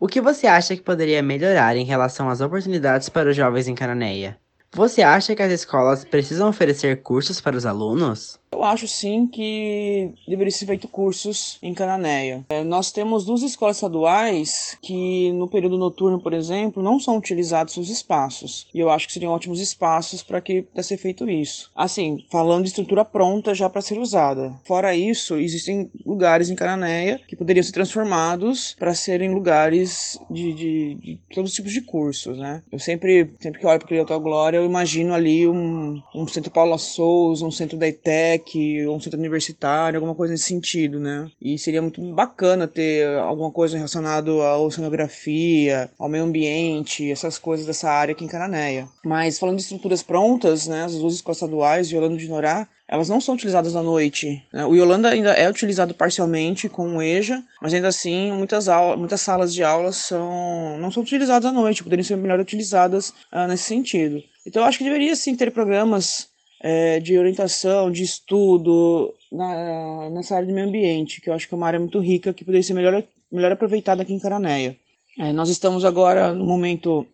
O 0.00 0.06
que 0.06 0.20
você 0.20 0.46
acha 0.46 0.76
que 0.76 0.82
poderia 0.82 1.20
melhorar 1.20 1.76
em 1.76 1.84
relação 1.84 2.28
às 2.28 2.40
oportunidades 2.40 3.08
para 3.08 3.30
os 3.30 3.36
jovens 3.36 3.66
em 3.66 3.74
Cananéia? 3.74 4.38
Você 4.72 5.02
acha 5.02 5.34
que 5.34 5.42
as 5.42 5.50
escolas 5.50 6.04
precisam 6.04 6.48
oferecer 6.48 7.02
cursos 7.02 7.40
para 7.40 7.56
os 7.56 7.66
alunos? 7.66 8.38
Eu 8.50 8.64
acho 8.64 8.88
sim 8.88 9.26
que 9.26 10.12
deveria 10.26 10.50
ser 10.50 10.66
feito 10.66 10.88
cursos 10.88 11.58
em 11.62 11.74
Cananéia. 11.74 12.44
É, 12.48 12.64
nós 12.64 12.90
temos 12.90 13.24
duas 13.24 13.42
escolas 13.42 13.76
estaduais 13.76 14.76
que 14.82 15.32
no 15.32 15.48
período 15.48 15.78
noturno, 15.78 16.20
por 16.20 16.32
exemplo, 16.32 16.82
não 16.82 16.98
são 16.98 17.16
utilizados 17.16 17.76
os 17.76 17.90
espaços. 17.90 18.66
E 18.74 18.80
eu 18.80 18.90
acho 18.90 19.06
que 19.06 19.12
seriam 19.12 19.32
ótimos 19.32 19.60
espaços 19.60 20.22
para 20.22 20.40
que 20.40 20.62
pudesse 20.62 20.88
ser 20.88 20.96
feito 20.96 21.28
isso. 21.28 21.70
Assim, 21.74 22.24
falando 22.30 22.62
de 22.62 22.68
estrutura 22.70 23.04
pronta 23.04 23.54
já 23.54 23.68
para 23.68 23.82
ser 23.82 23.98
usada. 23.98 24.52
Fora 24.64 24.94
isso, 24.94 25.36
existem 25.36 25.90
lugares 26.04 26.50
em 26.50 26.54
Cananéia 26.54 27.20
que 27.26 27.36
poderiam 27.36 27.62
ser 27.62 27.72
transformados 27.72 28.74
para 28.78 28.94
serem 28.94 29.32
lugares 29.32 30.18
de, 30.30 30.52
de, 30.52 30.94
de, 30.94 31.20
todos 31.34 31.50
os 31.50 31.56
tipos 31.56 31.72
de 31.72 31.82
cursos, 31.82 32.38
né? 32.38 32.62
Eu 32.72 32.78
sempre, 32.78 33.30
sempre 33.38 33.60
que 33.60 33.66
olho 33.66 33.78
para 33.78 34.02
Hotel 34.02 34.20
Glória, 34.20 34.56
eu 34.58 34.64
imagino 34.64 35.12
ali 35.14 35.46
um, 35.46 36.00
um 36.14 36.26
centro 36.26 36.50
Paula 36.50 36.78
Souza, 36.78 37.44
um 37.44 37.50
centro 37.50 37.76
da 37.76 37.88
ITEC, 37.88 38.37
ou 38.86 38.96
um 38.96 39.00
centro 39.00 39.18
universitário, 39.18 39.98
alguma 39.98 40.14
coisa 40.14 40.32
nesse 40.32 40.44
sentido, 40.44 40.98
né? 40.98 41.30
E 41.40 41.58
seria 41.58 41.82
muito 41.82 42.00
bacana 42.12 42.66
ter 42.66 43.06
alguma 43.18 43.50
coisa 43.50 43.76
relacionada 43.76 44.30
à 44.30 44.58
oceanografia, 44.58 45.90
ao 45.98 46.08
meio 46.08 46.24
ambiente, 46.24 47.10
essas 47.10 47.38
coisas 47.38 47.66
dessa 47.66 47.90
área 47.90 48.12
aqui 48.12 48.24
em 48.24 48.28
Cananéia. 48.28 48.88
Mas 49.04 49.38
falando 49.38 49.56
de 49.56 49.62
estruturas 49.62 50.02
prontas, 50.02 50.66
né, 50.66 50.84
as 50.84 50.94
duas 50.94 51.14
escolas 51.14 51.38
estaduais, 51.38 51.90
Yolanda 51.90 52.16
de 52.16 52.28
Norá, 52.28 52.68
elas 52.88 53.08
não 53.08 53.20
são 53.20 53.34
utilizadas 53.34 53.76
à 53.76 53.82
noite. 53.82 54.42
Né? 54.50 54.64
O 54.64 54.74
Yolanda 54.74 55.10
ainda 55.10 55.32
é 55.32 55.48
utilizado 55.48 55.92
parcialmente 55.94 56.68
com 56.68 56.96
o 56.96 57.02
EJA, 57.02 57.44
mas 57.60 57.74
ainda 57.74 57.88
assim 57.88 58.32
muitas, 58.32 58.66
aulas, 58.66 58.98
muitas 58.98 59.20
salas 59.20 59.52
de 59.52 59.62
aulas 59.62 59.96
são, 59.96 60.78
não 60.78 60.90
são 60.90 61.02
utilizadas 61.02 61.44
à 61.44 61.52
noite, 61.52 61.84
poderiam 61.84 62.04
ser 62.04 62.16
melhor 62.16 62.40
utilizadas 62.40 63.10
uh, 63.30 63.46
nesse 63.46 63.64
sentido. 63.64 64.22
Então 64.46 64.62
eu 64.62 64.68
acho 64.68 64.78
que 64.78 64.84
deveria 64.84 65.14
sim 65.14 65.36
ter 65.36 65.52
programas 65.52 66.28
é, 66.60 67.00
de 67.00 67.18
orientação, 67.18 67.90
de 67.90 68.02
estudo 68.02 69.14
na, 69.30 70.10
nessa 70.10 70.36
área 70.36 70.46
de 70.46 70.52
meio 70.52 70.66
ambiente, 70.66 71.20
que 71.20 71.30
eu 71.30 71.34
acho 71.34 71.48
que 71.48 71.54
é 71.54 71.56
uma 71.56 71.66
área 71.66 71.78
muito 71.78 71.98
rica, 72.00 72.32
que 72.32 72.44
poderia 72.44 72.62
ser 72.62 72.74
melhor, 72.74 73.02
melhor 73.30 73.52
aproveitada 73.52 74.02
aqui 74.02 74.12
em 74.12 74.18
Caranéia. 74.18 74.76
É, 75.18 75.32
nós 75.32 75.48
estamos 75.48 75.84
agora 75.84 76.32
no 76.32 76.44
momento 76.44 77.06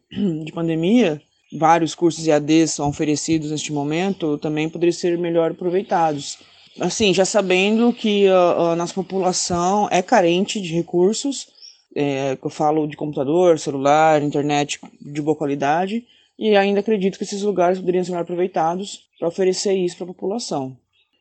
de 0.45 0.53
pandemia, 0.53 1.21
vários 1.59 1.95
cursos 1.95 2.27
EAD 2.27 2.69
são 2.69 2.89
oferecidos 2.89 3.51
neste 3.51 3.73
momento, 3.73 4.39
também 4.39 4.69
poderiam 4.69 4.93
ser 4.93 5.17
melhor 5.19 5.53
aproveitados. 5.53 6.39
Assim, 6.81 7.15
já 7.15 7.25
sabendo 7.25 7.93
que 7.93 8.27
a, 8.29 8.73
a 8.73 8.77
nossa 8.77 8.93
população 8.93 9.89
é 9.91 10.03
carente 10.03 10.61
de 10.61 10.75
recursos, 10.75 11.47
é, 11.95 12.37
eu 12.43 12.51
falo 12.51 12.87
de 12.89 12.97
computador, 12.97 13.59
celular, 13.59 14.21
internet 14.21 14.81
de 15.01 15.23
boa 15.23 15.37
qualidade, 15.37 16.05
e 16.39 16.57
ainda 16.57 16.81
acredito 16.81 17.19
que 17.19 17.25
esses 17.25 17.43
lugares 17.43 17.79
poderiam 17.79 18.05
ser 18.05 18.11
melhor 18.11 18.23
aproveitados 18.23 19.09
para 19.19 19.29
oferecer 19.29 19.75
isso 19.75 19.97
para 19.97 20.05
a 20.05 20.09
população. 20.09 20.77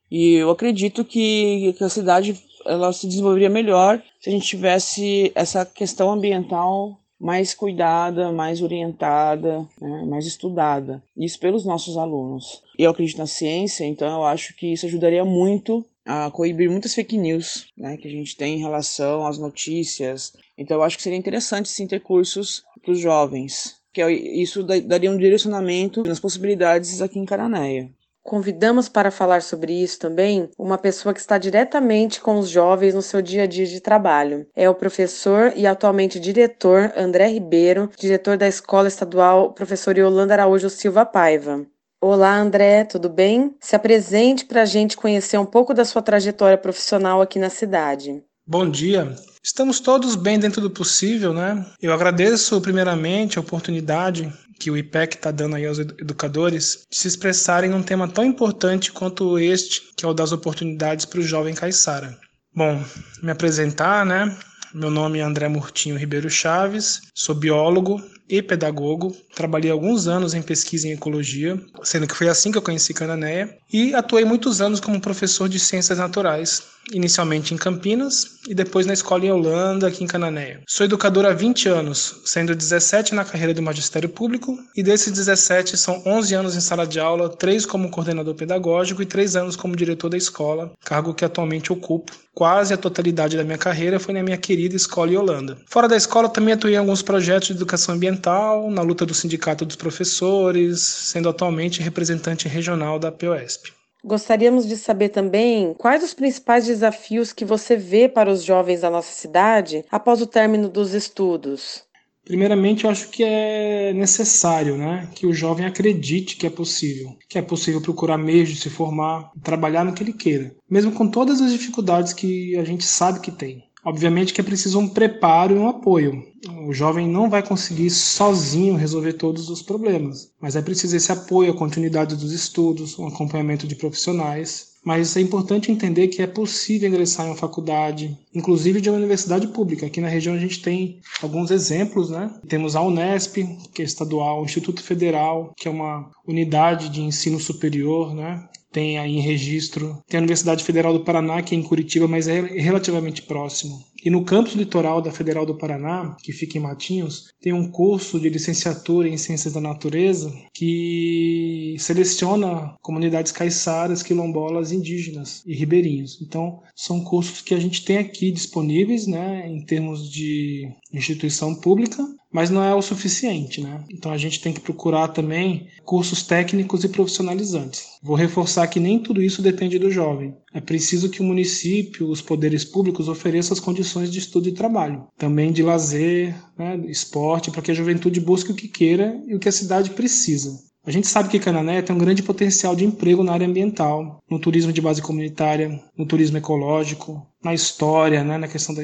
E 0.10 0.34
eu 0.34 0.50
acredito 0.50 1.04
que, 1.04 1.74
que 1.78 1.84
a 1.84 1.90
cidade 1.90 2.40
ela 2.66 2.94
se 2.94 3.08
desenvolveria 3.08 3.50
melhor 3.50 4.02
se 4.20 4.30
a 4.30 4.32
gente 4.32 4.48
tivesse 4.48 5.32
essa 5.36 5.66
questão 5.66 6.12
ambiental 6.12 7.00
mais 7.20 7.54
cuidada, 7.54 8.32
mais 8.32 8.62
orientada, 8.62 9.68
né, 9.80 10.06
mais 10.06 10.26
estudada. 10.26 11.02
Isso 11.16 11.40
pelos 11.40 11.66
nossos 11.66 11.98
alunos. 11.98 12.62
Eu 12.78 12.92
acredito 12.92 13.18
na 13.18 13.28
ciência, 13.28 13.86
então 13.86 14.08
eu 14.08 14.24
acho 14.26 14.56
que 14.56 14.74
isso 14.74 14.86
ajudaria 14.86 15.24
muito 15.24 15.86
a 16.06 16.30
coibir 16.30 16.70
muitas 16.70 16.94
fake 16.94 17.18
news 17.18 17.68
né, 17.78 17.96
que 17.98 18.08
a 18.08 18.12
gente 18.12 18.36
tem 18.36 18.56
em 18.56 18.62
relação 18.62 19.26
às 19.26 19.38
notícias. 19.38 20.34
Então 20.58 20.78
eu 20.78 20.84
acho 20.84 20.98
que 20.98 21.04
seria 21.04 21.18
interessante 21.18 21.70
sim 21.70 21.88
ter 21.88 22.02
cursos 22.02 22.64
para 22.82 22.92
os 22.92 23.00
jovens 23.00 23.82
que 23.94 24.02
é 24.02 24.12
isso 24.12 24.64
daria 24.64 25.12
um 25.12 25.18
direcionamento 25.18 26.04
nas 26.04 26.20
possibilidades 26.20 27.02
aqui 27.02 27.20
em 27.20 27.26
Cananéia. 27.26 27.92
Convidamos 28.24 28.88
para 28.88 29.12
falar 29.12 29.42
sobre 29.42 29.74
isso 29.74 30.00
também 30.00 30.50
uma 30.58 30.78
pessoa 30.78 31.14
que 31.14 31.20
está 31.20 31.38
diretamente 31.38 32.22
com 32.22 32.40
os 32.40 32.50
jovens 32.50 32.94
no 32.94 33.02
seu 33.02 33.22
dia 33.22 33.44
a 33.44 33.46
dia 33.46 33.66
de 33.66 33.82
trabalho. 33.82 34.48
É 34.56 34.70
o 34.70 34.74
professor 34.74 35.52
e 35.58 35.68
atualmente 35.68 36.22
diretor 36.22 36.94
André 36.96 37.28
Ribeiro, 37.28 37.90
diretor 38.00 38.38
da 38.38 38.48
Escola 38.48 38.88
Estadual 38.88 39.52
Professor 39.52 39.98
Yolanda 39.98 40.34
Araújo 40.34 40.70
Silva 40.70 41.06
Paiva. 41.06 41.66
Olá, 42.02 42.38
André, 42.38 42.86
tudo 42.86 43.10
bem? 43.10 43.56
Se 43.60 43.76
apresente 43.76 44.46
para 44.46 44.62
a 44.62 44.66
gente 44.66 44.96
conhecer 44.96 45.38
um 45.38 45.46
pouco 45.46 45.74
da 45.74 45.84
sua 45.84 46.02
trajetória 46.02 46.58
profissional 46.58 47.22
aqui 47.22 47.38
na 47.38 47.50
cidade. 47.50 48.24
Bom 48.48 48.70
dia. 48.70 49.16
Estamos 49.46 49.82
todos 49.82 50.16
bem 50.16 50.40
dentro 50.40 50.62
do 50.62 50.70
possível, 50.70 51.34
né? 51.34 51.66
Eu 51.82 51.92
agradeço 51.92 52.62
primeiramente 52.62 53.38
a 53.38 53.42
oportunidade 53.42 54.32
que 54.58 54.72
o 54.72 54.78
IPEC 54.78 55.16
está 55.16 55.32
dando 55.32 55.58
aí 55.58 55.66
aos 55.66 55.80
educadores 55.80 56.88
de 56.90 56.98
se 56.98 57.10
expressarem 57.10 57.70
num 57.70 57.84
tema 57.84 58.08
tão 58.08 58.24
importante 58.24 58.90
quanto 58.90 59.38
este, 59.38 59.82
que 59.98 60.06
é 60.06 60.08
o 60.08 60.14
das 60.14 60.32
oportunidades 60.32 61.04
para 61.04 61.20
o 61.20 61.24
jovem 61.24 61.54
Caissara. 61.54 62.18
Bom, 62.56 62.82
me 63.22 63.32
apresentar, 63.32 64.06
né? 64.06 64.34
Meu 64.74 64.90
nome 64.90 65.20
é 65.20 65.24
André 65.24 65.50
Murtinho 65.50 65.98
Ribeiro 65.98 66.30
Chaves, 66.30 67.02
sou 67.14 67.36
biólogo 67.36 68.02
e 68.30 68.42
pedagogo. 68.42 69.16
Trabalhei 69.36 69.70
alguns 69.70 70.08
anos 70.08 70.34
em 70.34 70.42
pesquisa 70.42 70.88
em 70.88 70.94
ecologia, 70.94 71.60
sendo 71.84 72.08
que 72.08 72.16
foi 72.16 72.30
assim 72.30 72.52
que 72.52 72.58
eu 72.58 72.62
conheci 72.62 72.94
Cananéia, 72.94 73.56
e 73.72 73.94
atuei 73.94 74.24
muitos 74.24 74.62
anos 74.62 74.80
como 74.80 75.02
professor 75.02 75.50
de 75.50 75.60
ciências 75.60 76.00
naturais, 76.00 76.64
inicialmente 76.92 77.54
em 77.54 77.58
Campinas 77.58 78.40
e 78.48 78.54
depois 78.54 78.86
na 78.86 78.94
escola 78.94 79.26
em 79.26 79.32
Holanda, 79.32 79.88
aqui 79.88 80.04
em 80.04 80.08
Cananéia. 80.08 80.62
Sou 80.68 80.86
educador 80.86 81.26
há 81.26 81.34
20 81.34 81.70
anos, 81.70 82.22
sendo 82.26 82.56
17 82.56 83.16
na 83.16 83.24
carreira 83.24 83.54
do 83.54 83.62
magistério 83.62 84.10
público, 84.10 84.58
e 84.76 84.84
desses 84.84 85.14
17 85.14 85.78
são 85.78 86.02
11 86.06 86.36
anos 86.36 86.56
em 86.56 86.62
sala 86.62 86.86
de 86.86 87.00
aula, 87.00 87.30
3 87.30 87.66
como 87.66 87.90
coordenador 87.90 88.36
pedagógico 88.36 89.02
e 89.02 89.06
3 89.06 89.36
anos 89.36 89.56
como 89.56 89.76
diretor 89.76 90.10
da 90.10 90.18
escola, 90.18 90.72
cargo 90.84 91.14
que 91.14 91.26
atualmente 91.26 91.72
ocupo. 91.72 92.12
Quase 92.34 92.74
a 92.74 92.78
totalidade 92.78 93.38
da 93.38 93.44
minha 93.44 93.58
carreira 93.60 94.00
foi 94.00 94.14
na 94.14 94.24
minha 94.24 94.38
querida 94.38 94.76
escola 94.76 95.12
em 95.12 95.18
Holanda. 95.18 95.58
Fora 95.68 95.88
da 95.88 95.96
escola, 95.96 96.28
também 96.28 96.56
atuei 96.56 96.74
em 96.74 96.78
alguns 96.78 97.04
projetos 97.04 97.50
de 97.50 97.54
educação 97.54 97.94
ambiental, 97.94 98.72
na 98.72 98.82
luta 98.82 99.06
do 99.06 99.14
Sindicato 99.14 99.64
dos 99.66 99.76
Professores, 99.76 100.82
sendo 100.82 101.30
atualmente 101.30 101.82
representante 101.82 102.48
regional 102.48 102.98
da 102.98 103.12
POSP. 103.12 103.72
Gostaríamos 104.06 104.68
de 104.68 104.76
saber 104.76 105.10
também 105.10 105.74
quais 105.74 106.04
os 106.04 106.14
principais 106.14 106.66
desafios 106.66 107.32
que 107.32 107.46
você 107.46 107.78
vê 107.78 108.10
para 108.10 108.30
os 108.30 108.44
jovens 108.44 108.82
da 108.82 108.90
nossa 108.90 109.14
cidade 109.14 109.86
após 109.90 110.22
o 110.22 110.28
término 110.28 110.68
dos 110.68 110.94
estudos. 110.94 111.84
Primeiramente, 112.26 112.86
eu 112.86 112.90
acho 112.90 113.10
que 113.10 113.24
é 113.24 113.94
necessário 113.94 114.78
né, 114.78 115.10
que 115.14 115.28
o 115.28 115.34
jovem 115.34 115.66
acredite 115.66 116.38
que 116.38 116.48
é 116.48 116.50
possível, 116.50 117.18
que 117.28 117.38
é 117.38 117.42
possível 117.42 117.82
procurar 117.82 118.18
meios 118.18 118.50
de 118.50 118.56
se 118.56 118.70
formar, 118.70 119.30
trabalhar 119.42 119.84
no 119.84 119.94
que 119.94 120.04
ele 120.04 120.14
queira, 120.14 120.56
mesmo 120.70 120.94
com 120.94 121.10
todas 121.10 121.42
as 121.42 121.52
dificuldades 121.52 122.14
que 122.14 122.58
a 122.58 122.64
gente 122.64 122.86
sabe 122.86 123.20
que 123.20 123.32
tem. 123.32 123.64
Obviamente 123.86 124.34
que 124.34 124.40
é 124.40 124.44
preciso 124.44 124.80
um 124.80 124.88
preparo 124.88 125.56
e 125.56 125.60
um 125.60 125.68
apoio. 125.68 126.24
O 126.68 126.74
jovem 126.74 127.08
não 127.08 127.30
vai 127.30 127.46
conseguir 127.46 127.90
sozinho 127.90 128.76
resolver 128.76 129.14
todos 129.14 129.50
os 129.50 129.62
problemas, 129.62 130.32
mas 130.42 130.56
é 130.56 130.62
preciso 130.62 130.96
esse 130.96 131.12
apoio, 131.12 131.52
a 131.52 131.58
continuidade 131.58 132.16
dos 132.16 132.32
estudos, 132.32 132.98
um 132.98 133.08
acompanhamento 133.08 133.68
de 133.68 133.76
profissionais. 133.76 134.74
Mas 134.86 135.16
é 135.16 135.22
importante 135.22 135.72
entender 135.72 136.10
que 136.10 136.22
é 136.22 136.28
possível 136.28 136.90
ingressar 136.90 137.26
em 137.26 137.30
uma 137.30 137.38
faculdade, 137.38 138.18
inclusive 138.36 138.82
de 138.82 138.90
uma 138.90 138.98
universidade 138.98 139.48
pública. 139.48 139.86
Aqui 139.86 140.02
na 140.02 140.10
região 140.10 140.36
a 140.36 140.40
gente 140.40 140.62
tem 140.62 141.00
alguns 141.22 141.52
exemplos, 141.52 142.10
né? 142.10 142.30
Temos 142.50 142.76
a 142.76 142.82
Unesp, 142.82 143.38
que 143.74 143.82
é 143.82 143.86
estadual, 143.86 144.42
o 144.42 144.46
Instituto 144.46 144.84
Federal, 144.84 145.54
que 145.56 145.70
é 145.70 145.72
uma 145.72 146.12
unidade 146.28 146.90
de 146.90 147.02
ensino 147.02 147.40
superior, 147.40 148.14
né? 148.14 148.46
Tem 148.74 148.98
aí 148.98 149.20
registro. 149.20 150.04
Tem 150.08 150.18
a 150.18 150.22
Universidade 150.22 150.64
Federal 150.64 150.92
do 150.92 151.06
Paraná, 151.06 151.42
que 151.42 151.56
é 151.56 151.58
em 151.58 151.64
Curitiba, 151.64 152.08
mas 152.08 152.28
é 152.28 152.42
relativamente 152.42 153.22
próximo. 153.22 153.93
E 154.04 154.10
no 154.10 154.26
campus 154.26 154.54
litoral 154.54 155.02
da 155.02 155.12
Federal 155.12 155.46
do 155.46 155.58
Paraná, 155.58 156.16
que 156.22 156.34
fica 156.34 156.58
em 156.58 156.62
Matinhos, 156.62 157.30
tem 157.40 157.54
um 157.54 157.72
curso 157.72 158.20
de 158.20 158.30
licenciatura 158.30 159.08
em 159.08 159.18
Ciências 159.18 159.54
da 159.54 159.62
Natureza 159.62 160.34
que 160.54 161.76
seleciona 161.80 162.76
comunidades 162.82 163.32
caiçaras, 163.32 164.04
quilombolas, 164.04 164.72
indígenas 164.72 165.42
e 165.46 165.56
ribeirinhos. 165.56 166.22
Então, 166.22 166.62
são 166.76 167.02
cursos 167.04 167.42
que 167.42 167.54
a 167.54 167.60
gente 167.60 167.86
tem 167.86 167.98
aqui 167.98 168.32
disponíveis, 168.32 169.08
né, 169.08 169.48
em 169.48 169.64
termos 169.66 170.12
de 170.12 170.68
instituição 170.92 171.56
pública, 171.56 172.06
mas 172.34 172.50
não 172.50 172.64
é 172.64 172.74
o 172.74 172.82
suficiente, 172.82 173.62
né? 173.62 173.84
Então 173.92 174.12
a 174.12 174.18
gente 174.18 174.42
tem 174.42 174.52
que 174.52 174.60
procurar 174.60 175.10
também 175.10 175.68
cursos 175.86 176.24
técnicos 176.24 176.84
e 176.84 176.90
profissionalizantes. 176.90 177.86
Vou 178.02 178.16
reforçar 178.16 178.68
que 178.68 178.80
nem 178.80 178.98
tudo 178.98 179.22
isso 179.22 179.42
depende 179.42 179.78
do 179.78 179.92
jovem. 179.92 180.36
É 180.54 180.62
preciso 180.62 181.10
que 181.10 181.20
o 181.20 181.26
município, 181.26 182.08
os 182.08 182.22
poderes 182.22 182.64
públicos 182.64 183.10
ofereçam 183.10 183.54
as 183.54 183.60
condições 183.60 184.12
de 184.12 184.20
estudo 184.20 184.48
e 184.48 184.54
trabalho, 184.54 185.08
também 185.18 185.52
de 185.52 185.64
lazer, 185.64 186.36
né, 186.58 186.78
esporte, 186.88 187.50
para 187.50 187.62
que 187.62 187.72
a 187.72 187.74
juventude 187.74 188.20
busque 188.20 188.52
o 188.52 188.56
que 188.56 188.68
queira 188.68 189.20
e 189.26 189.34
o 189.34 189.40
que 189.40 189.50
a 189.50 189.52
cidade 189.52 189.90
precisa. 189.90 190.73
A 190.86 190.92
gente 190.92 191.08
sabe 191.08 191.30
que 191.30 191.40
Canané 191.40 191.82
tem 191.82 191.96
um 191.96 192.00
grande 192.00 192.22
potencial 192.22 192.76
de 192.76 192.84
emprego 192.84 193.24
na 193.24 193.32
área 193.32 193.48
ambiental, 193.48 194.22
no 194.30 194.38
turismo 194.38 194.74
de 194.74 194.82
base 194.82 195.02
comunitária, 195.02 195.82
no 195.98 196.06
turismo 196.06 196.38
ecológico, 196.38 197.26
na 197.42 197.54
história, 197.54 198.22
né, 198.22 198.38
na 198.38 198.50
questão 198.50 198.76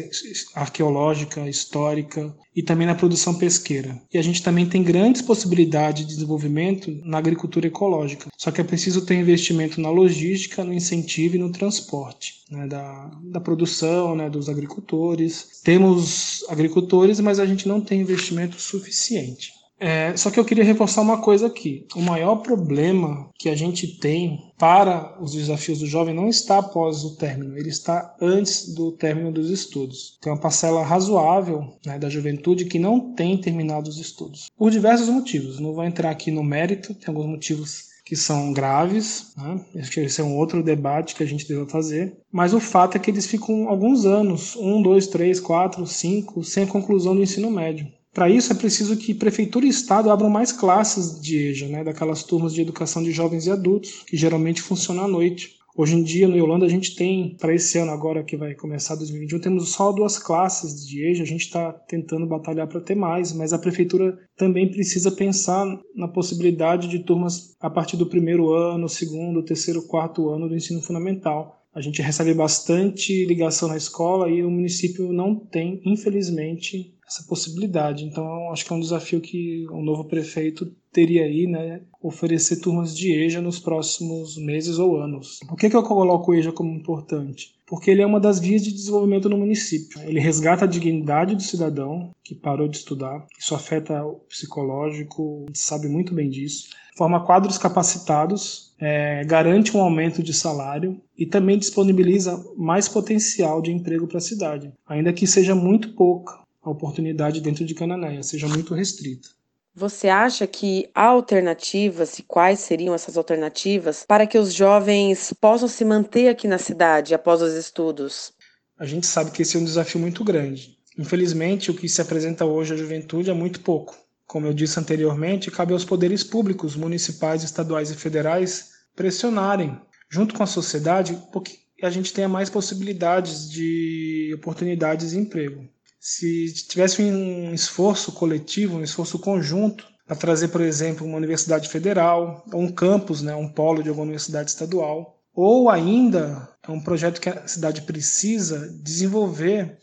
arqueológica, 0.56 1.50
histórica 1.50 2.34
e 2.56 2.64
também 2.64 2.88
na 2.88 2.96
produção 2.96 3.36
pesqueira. 3.36 4.02
E 4.14 4.18
a 4.18 4.22
gente 4.22 4.42
também 4.42 4.66
tem 4.66 4.82
grandes 4.82 5.22
possibilidades 5.22 6.06
de 6.06 6.14
desenvolvimento 6.14 6.90
na 7.04 7.18
agricultura 7.18 7.68
ecológica. 7.68 8.30
Só 8.38 8.50
que 8.50 8.62
é 8.62 8.64
preciso 8.64 9.06
ter 9.06 9.16
investimento 9.16 9.82
na 9.82 9.90
logística, 9.90 10.64
no 10.64 10.74
incentivo 10.74 11.36
e 11.36 11.40
no 11.40 11.52
transporte 11.52 12.36
né, 12.50 12.66
da, 12.66 13.12
da 13.24 13.42
produção, 13.42 14.16
né, 14.16 14.30
dos 14.30 14.48
agricultores. 14.48 15.62
Temos 15.66 16.46
agricultores, 16.48 17.20
mas 17.20 17.40
a 17.40 17.46
gente 17.46 17.68
não 17.68 17.82
tem 17.82 18.00
investimento 18.00 18.60
suficiente. 18.62 19.59
É, 19.80 20.16
só 20.18 20.30
que 20.30 20.40
eu 20.40 20.46
queria 20.46 20.64
reforçar 20.64 21.02
uma 21.02 21.22
coisa 21.22 21.48
aqui. 21.48 21.88
O 21.96 22.02
maior 22.02 22.38
problema 22.38 23.30
que 23.38 23.50
a 23.50 23.56
gente 23.56 23.88
tem 24.00 24.52
para 24.58 25.18
os 25.22 25.32
desafios 25.32 25.80
do 25.80 25.88
jovem 25.88 26.14
não 26.14 26.28
está 26.28 26.58
após 26.58 27.04
o 27.06 27.16
término, 27.16 27.58
ele 27.58 27.70
está 27.70 28.14
antes 28.22 28.74
do 28.74 28.92
término 28.92 29.32
dos 29.32 29.50
estudos. 29.50 30.18
Tem 30.22 30.32
uma 30.32 30.40
parcela 30.40 30.84
razoável 30.84 31.78
né, 31.86 31.98
da 31.98 32.10
juventude 32.10 32.66
que 32.66 32.78
não 32.78 33.14
tem 33.14 33.40
terminado 33.40 33.90
os 33.90 33.98
estudos, 33.98 34.48
por 34.58 34.70
diversos 34.70 35.08
motivos. 35.08 35.60
Não 35.60 35.74
vou 35.74 35.86
entrar 35.86 36.10
aqui 36.10 36.30
no 36.30 36.44
mérito, 36.44 36.94
tem 36.94 37.08
alguns 37.08 37.28
motivos 37.28 37.90
que 38.10 38.16
são 38.16 38.52
graves, 38.52 39.34
né? 39.38 39.64
esse 39.76 40.20
é 40.20 40.24
um 40.24 40.36
outro 40.36 40.64
debate 40.64 41.14
que 41.14 41.22
a 41.22 41.28
gente 41.28 41.48
deve 41.48 41.70
fazer, 41.70 42.18
mas 42.32 42.56
o 42.56 42.60
fato 42.60 42.98
é 42.98 43.00
que 43.00 43.12
eles 43.12 43.28
ficam 43.28 43.70
alguns 43.70 44.04
anos, 44.04 44.56
um, 44.56 44.82
dois, 44.82 45.06
três, 45.06 45.40
quatro, 45.40 45.86
cinco, 45.86 46.44
sem 46.44 46.64
a 46.64 46.68
conclusão 46.68 47.16
do 47.16 47.22
ensino 47.22 47.52
médio. 47.52 47.88
Para 48.14 48.30
isso 48.30 48.52
é 48.52 48.56
preciso 48.56 48.98
que 48.98 49.14
prefeitura 49.14 49.66
e 49.66 49.70
estado 49.70 50.10
abram 50.10 50.30
mais 50.30 50.52
classes 50.52 51.22
de 51.22 51.38
EJA, 51.50 51.68
né, 51.68 51.84
daquelas 51.84 52.24
turmas 52.24 52.54
de 52.54 52.62
educação 52.62 53.04
de 53.04 53.12
jovens 53.12 53.46
e 53.46 53.52
adultos, 53.52 54.04
que 54.08 54.18
geralmente 54.18 54.62
funcionam 54.62 55.06
à 55.06 55.08
noite. 55.08 55.60
Hoje 55.78 55.96
em 55.96 56.04
dia, 56.04 56.28
no 56.28 56.36
Yolanda, 56.36 56.66
a 56.66 56.70
gente 56.70 56.96
tem, 56.96 57.38
para 57.40 57.54
esse 57.54 57.78
ano 57.78 57.92
agora 57.92 58.24
que 58.24 58.36
vai 58.36 58.54
começar 58.54 58.96
2021, 58.96 59.40
temos 59.40 59.70
só 59.70 59.92
duas 59.92 60.18
classes 60.18 60.86
de 60.86 61.06
EJA. 61.06 61.24
A 61.24 61.26
gente 61.26 61.46
está 61.46 61.72
tentando 61.72 62.28
batalhar 62.28 62.68
para 62.68 62.82
ter 62.82 62.96
mais, 62.96 63.32
mas 63.32 63.54
a 63.54 63.60
prefeitura 63.60 64.18
também 64.36 64.70
precisa 64.70 65.12
pensar 65.12 65.66
na 65.96 66.08
possibilidade 66.08 66.90
de 66.90 67.00
turmas 67.00 67.56
a 67.62 67.70
partir 67.70 67.96
do 67.96 68.08
primeiro 68.08 68.52
ano, 68.52 68.90
segundo, 68.90 69.46
terceiro, 69.46 69.84
quarto 69.84 70.30
ano 70.30 70.50
do 70.50 70.56
ensino 70.56 70.82
fundamental. 70.82 71.64
A 71.74 71.80
gente 71.80 72.02
recebe 72.02 72.34
bastante 72.34 73.26
ligação 73.26 73.70
na 73.70 73.78
escola 73.78 74.28
e 74.30 74.44
o 74.44 74.50
município 74.50 75.14
não 75.14 75.36
tem, 75.36 75.82
infelizmente, 75.86 76.94
essa 77.10 77.24
possibilidade. 77.28 78.06
Então, 78.06 78.52
acho 78.52 78.64
que 78.64 78.72
é 78.72 78.76
um 78.76 78.80
desafio 78.80 79.20
que 79.20 79.66
o 79.72 79.82
novo 79.82 80.06
prefeito 80.06 80.72
teria 80.94 81.24
aí, 81.24 81.48
né, 81.48 81.82
oferecer 82.02 82.58
turmas 82.58 82.96
de 82.96 83.12
EJA 83.12 83.42
nos 83.42 83.60
próximos 83.60 84.38
meses 84.38 84.78
ou 84.78 85.02
anos. 85.02 85.40
Por 85.48 85.58
que, 85.58 85.70
que 85.70 85.76
eu 85.76 85.84
coloco 85.84 86.32
o 86.32 86.36
EJA 86.36 86.52
como 86.52 86.72
importante? 86.72 87.56
Porque 87.68 87.92
ele 87.92 88.02
é 88.02 88.06
uma 88.06 88.20
das 88.20 88.40
vias 88.40 88.64
de 88.64 88.72
desenvolvimento 88.72 89.30
no 89.30 89.38
município. 89.38 90.00
Ele 90.02 90.20
resgata 90.20 90.66
a 90.66 90.68
dignidade 90.68 91.36
do 91.36 91.44
cidadão 91.44 92.12
que 92.24 92.34
parou 92.34 92.68
de 92.68 92.78
estudar. 92.78 93.26
Isso 93.40 93.54
afeta 93.54 94.04
o 94.04 94.22
psicológico, 94.28 95.44
a 95.44 95.48
gente 95.48 95.60
sabe 95.60 95.88
muito 95.88 96.14
bem 96.14 96.30
disso. 96.30 96.70
Forma 96.96 97.26
quadros 97.26 97.58
capacitados, 97.58 98.74
é, 98.80 99.24
garante 99.24 99.76
um 99.76 99.82
aumento 99.82 100.24
de 100.24 100.34
salário 100.34 101.00
e 101.18 101.26
também 101.26 101.58
disponibiliza 101.58 102.44
mais 102.58 102.90
potencial 102.90 103.62
de 103.62 103.72
emprego 103.72 104.08
para 104.08 104.18
a 104.18 104.22
cidade, 104.22 104.72
ainda 104.88 105.14
que 105.14 105.28
seja 105.28 105.54
muito 105.54 105.94
pouca 105.94 106.40
a 106.62 106.70
oportunidade 106.70 107.42
dentro 107.42 107.66
de 107.66 107.74
Cananéia 107.74 108.22
seja 108.24 108.48
muito 108.48 108.74
restrita. 108.74 109.30
Você 109.74 110.10
acha 110.10 110.46
que 110.46 110.90
há 110.94 111.06
alternativas 111.06 112.20
e 112.20 112.24
quais 112.24 112.60
seriam 112.60 112.94
essas 112.94 113.16
alternativas 113.16 114.04
para 114.06 114.28
que 114.28 114.38
os 114.38 114.54
jovens 114.54 115.34
possam 115.40 115.68
se 115.68 115.86
manter 115.86 116.28
aqui 116.28 116.48
na 116.48 116.58
cidade 116.58 117.14
após 117.14 117.42
os 117.42 117.54
estudos? 117.54 118.34
A 118.78 118.86
gente 118.86 119.08
sabe 119.08 119.32
que 119.32 119.42
esse 119.42 119.56
é 119.56 119.60
um 119.60 119.64
desafio 119.64 120.02
muito 120.02 120.24
grande. 120.24 120.78
Infelizmente, 120.98 121.72
o 121.72 121.74
que 121.74 121.88
se 121.88 122.02
apresenta 122.02 122.46
hoje 122.46 122.74
à 122.74 122.78
juventude 122.78 123.30
é 123.30 123.34
muito 123.34 123.62
pouco. 123.62 123.98
Como 124.28 124.48
eu 124.48 124.54
disse 124.54 124.80
anteriormente, 124.80 125.50
cabe 125.50 125.72
aos 125.72 125.86
poderes 125.86 126.24
públicos, 126.24 126.76
municipais, 126.76 127.44
estaduais 127.44 127.90
e 127.90 127.96
federais 127.96 128.72
pressionarem, 128.96 129.80
junto 130.10 130.34
com 130.36 130.44
a 130.44 130.48
sociedade, 130.48 131.18
porque 131.32 131.58
a 131.82 131.90
gente 131.90 132.12
tenha 132.12 132.28
mais 132.28 132.50
possibilidades 132.50 133.50
de 133.50 134.34
oportunidades 134.36 135.12
de 135.12 135.20
emprego 135.20 135.70
se 136.00 136.54
tivesse 136.68 137.02
um 137.02 137.54
esforço 137.54 138.14
coletivo, 138.14 138.78
um 138.78 138.84
esforço 138.84 139.20
conjunto, 139.20 139.86
a 140.08 140.16
trazer, 140.16 140.48
por 140.48 140.62
exemplo, 140.62 141.06
uma 141.06 141.18
universidade 141.18 141.70
federal, 141.70 142.44
ou 142.52 142.62
um 142.62 142.72
campus, 142.72 143.22
né, 143.22 143.36
um 143.36 143.48
polo 143.48 143.84
de 143.84 143.90
alguma 143.90 144.06
universidade 144.06 144.50
estadual, 144.50 145.22
ou 145.36 145.70
ainda 145.70 146.50
é 146.68 146.72
um 146.72 146.82
projeto 146.82 147.22
que 147.22 147.30
a 147.30 147.48
cidade 147.48 147.84
precisa 147.84 148.76
desenvolver 148.82 149.78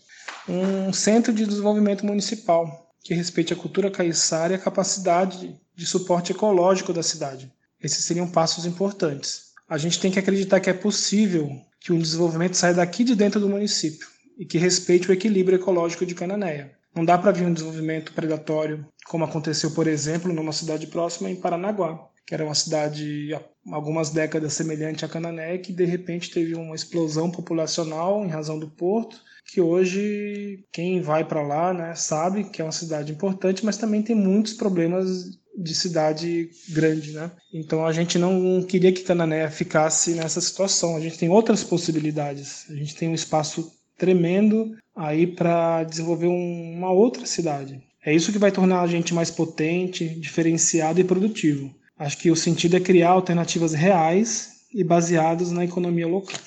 um 0.48 0.92
centro 0.92 1.32
de 1.32 1.46
desenvolvimento 1.46 2.04
municipal 2.04 2.90
que 3.02 3.14
respeite 3.14 3.52
a 3.52 3.56
cultura 3.56 3.90
caiçara 3.90 4.52
e 4.52 4.56
a 4.56 4.60
capacidade 4.60 5.56
de 5.76 5.86
suporte 5.86 6.32
ecológico 6.32 6.92
da 6.92 7.02
cidade. 7.02 7.52
Esses 7.80 8.04
seriam 8.04 8.28
passos 8.28 8.66
importantes. 8.66 9.52
A 9.68 9.78
gente 9.78 10.00
tem 10.00 10.10
que 10.10 10.18
acreditar 10.18 10.58
que 10.58 10.70
é 10.70 10.72
possível 10.72 11.48
que 11.78 11.92
o 11.92 11.98
desenvolvimento 11.98 12.56
saia 12.56 12.74
daqui 12.74 13.04
de 13.04 13.14
dentro 13.14 13.38
do 13.38 13.48
município 13.48 14.08
e 14.36 14.44
que 14.44 14.58
respeite 14.58 15.08
o 15.08 15.12
equilíbrio 15.12 15.56
ecológico 15.56 16.04
de 16.04 16.14
Cananéia. 16.14 16.72
Não 16.94 17.04
dá 17.04 17.18
para 17.18 17.32
vir 17.32 17.46
um 17.46 17.52
desenvolvimento 17.52 18.12
predatório, 18.12 18.86
como 19.06 19.24
aconteceu, 19.24 19.70
por 19.70 19.86
exemplo, 19.86 20.32
numa 20.32 20.52
cidade 20.52 20.86
próxima 20.86 21.30
em 21.30 21.36
Paranaguá, 21.36 22.08
que 22.26 22.34
era 22.34 22.44
uma 22.44 22.54
cidade 22.54 23.34
há 23.34 23.42
algumas 23.74 24.10
décadas 24.10 24.54
semelhante 24.54 25.04
a 25.04 25.08
Cananéia, 25.08 25.58
que 25.58 25.72
de 25.72 25.84
repente 25.84 26.30
teve 26.30 26.54
uma 26.54 26.74
explosão 26.74 27.30
populacional 27.30 28.24
em 28.24 28.28
razão 28.28 28.58
do 28.58 28.68
porto, 28.68 29.20
que 29.46 29.60
hoje 29.60 30.64
quem 30.72 31.00
vai 31.00 31.24
para 31.24 31.42
lá 31.42 31.72
né, 31.72 31.94
sabe 31.94 32.44
que 32.44 32.60
é 32.60 32.64
uma 32.64 32.72
cidade 32.72 33.12
importante, 33.12 33.64
mas 33.64 33.76
também 33.76 34.02
tem 34.02 34.16
muitos 34.16 34.54
problemas 34.54 35.38
de 35.56 35.74
cidade 35.74 36.50
grande, 36.70 37.12
né? 37.12 37.30
Então 37.52 37.86
a 37.86 37.92
gente 37.92 38.18
não 38.18 38.62
queria 38.62 38.92
que 38.92 39.02
Cananéia 39.02 39.50
ficasse 39.50 40.12
nessa 40.12 40.40
situação. 40.40 40.96
A 40.96 41.00
gente 41.00 41.18
tem 41.18 41.30
outras 41.30 41.64
possibilidades. 41.64 42.66
A 42.68 42.74
gente 42.74 42.94
tem 42.94 43.08
um 43.08 43.14
espaço 43.14 43.72
tremendo 43.96 44.76
aí 44.94 45.26
para 45.26 45.84
desenvolver 45.84 46.28
um, 46.28 46.74
uma 46.76 46.90
outra 46.90 47.26
cidade. 47.26 47.80
É 48.04 48.14
isso 48.14 48.32
que 48.32 48.38
vai 48.38 48.52
tornar 48.52 48.82
a 48.82 48.86
gente 48.86 49.12
mais 49.12 49.30
potente, 49.30 50.08
diferenciado 50.08 51.00
e 51.00 51.04
produtivo. 51.04 51.74
Acho 51.98 52.18
que 52.18 52.30
o 52.30 52.36
sentido 52.36 52.76
é 52.76 52.80
criar 52.80 53.10
alternativas 53.10 53.72
reais 53.72 54.66
e 54.72 54.84
baseadas 54.84 55.50
na 55.50 55.64
economia 55.64 56.06
local. 56.06 56.38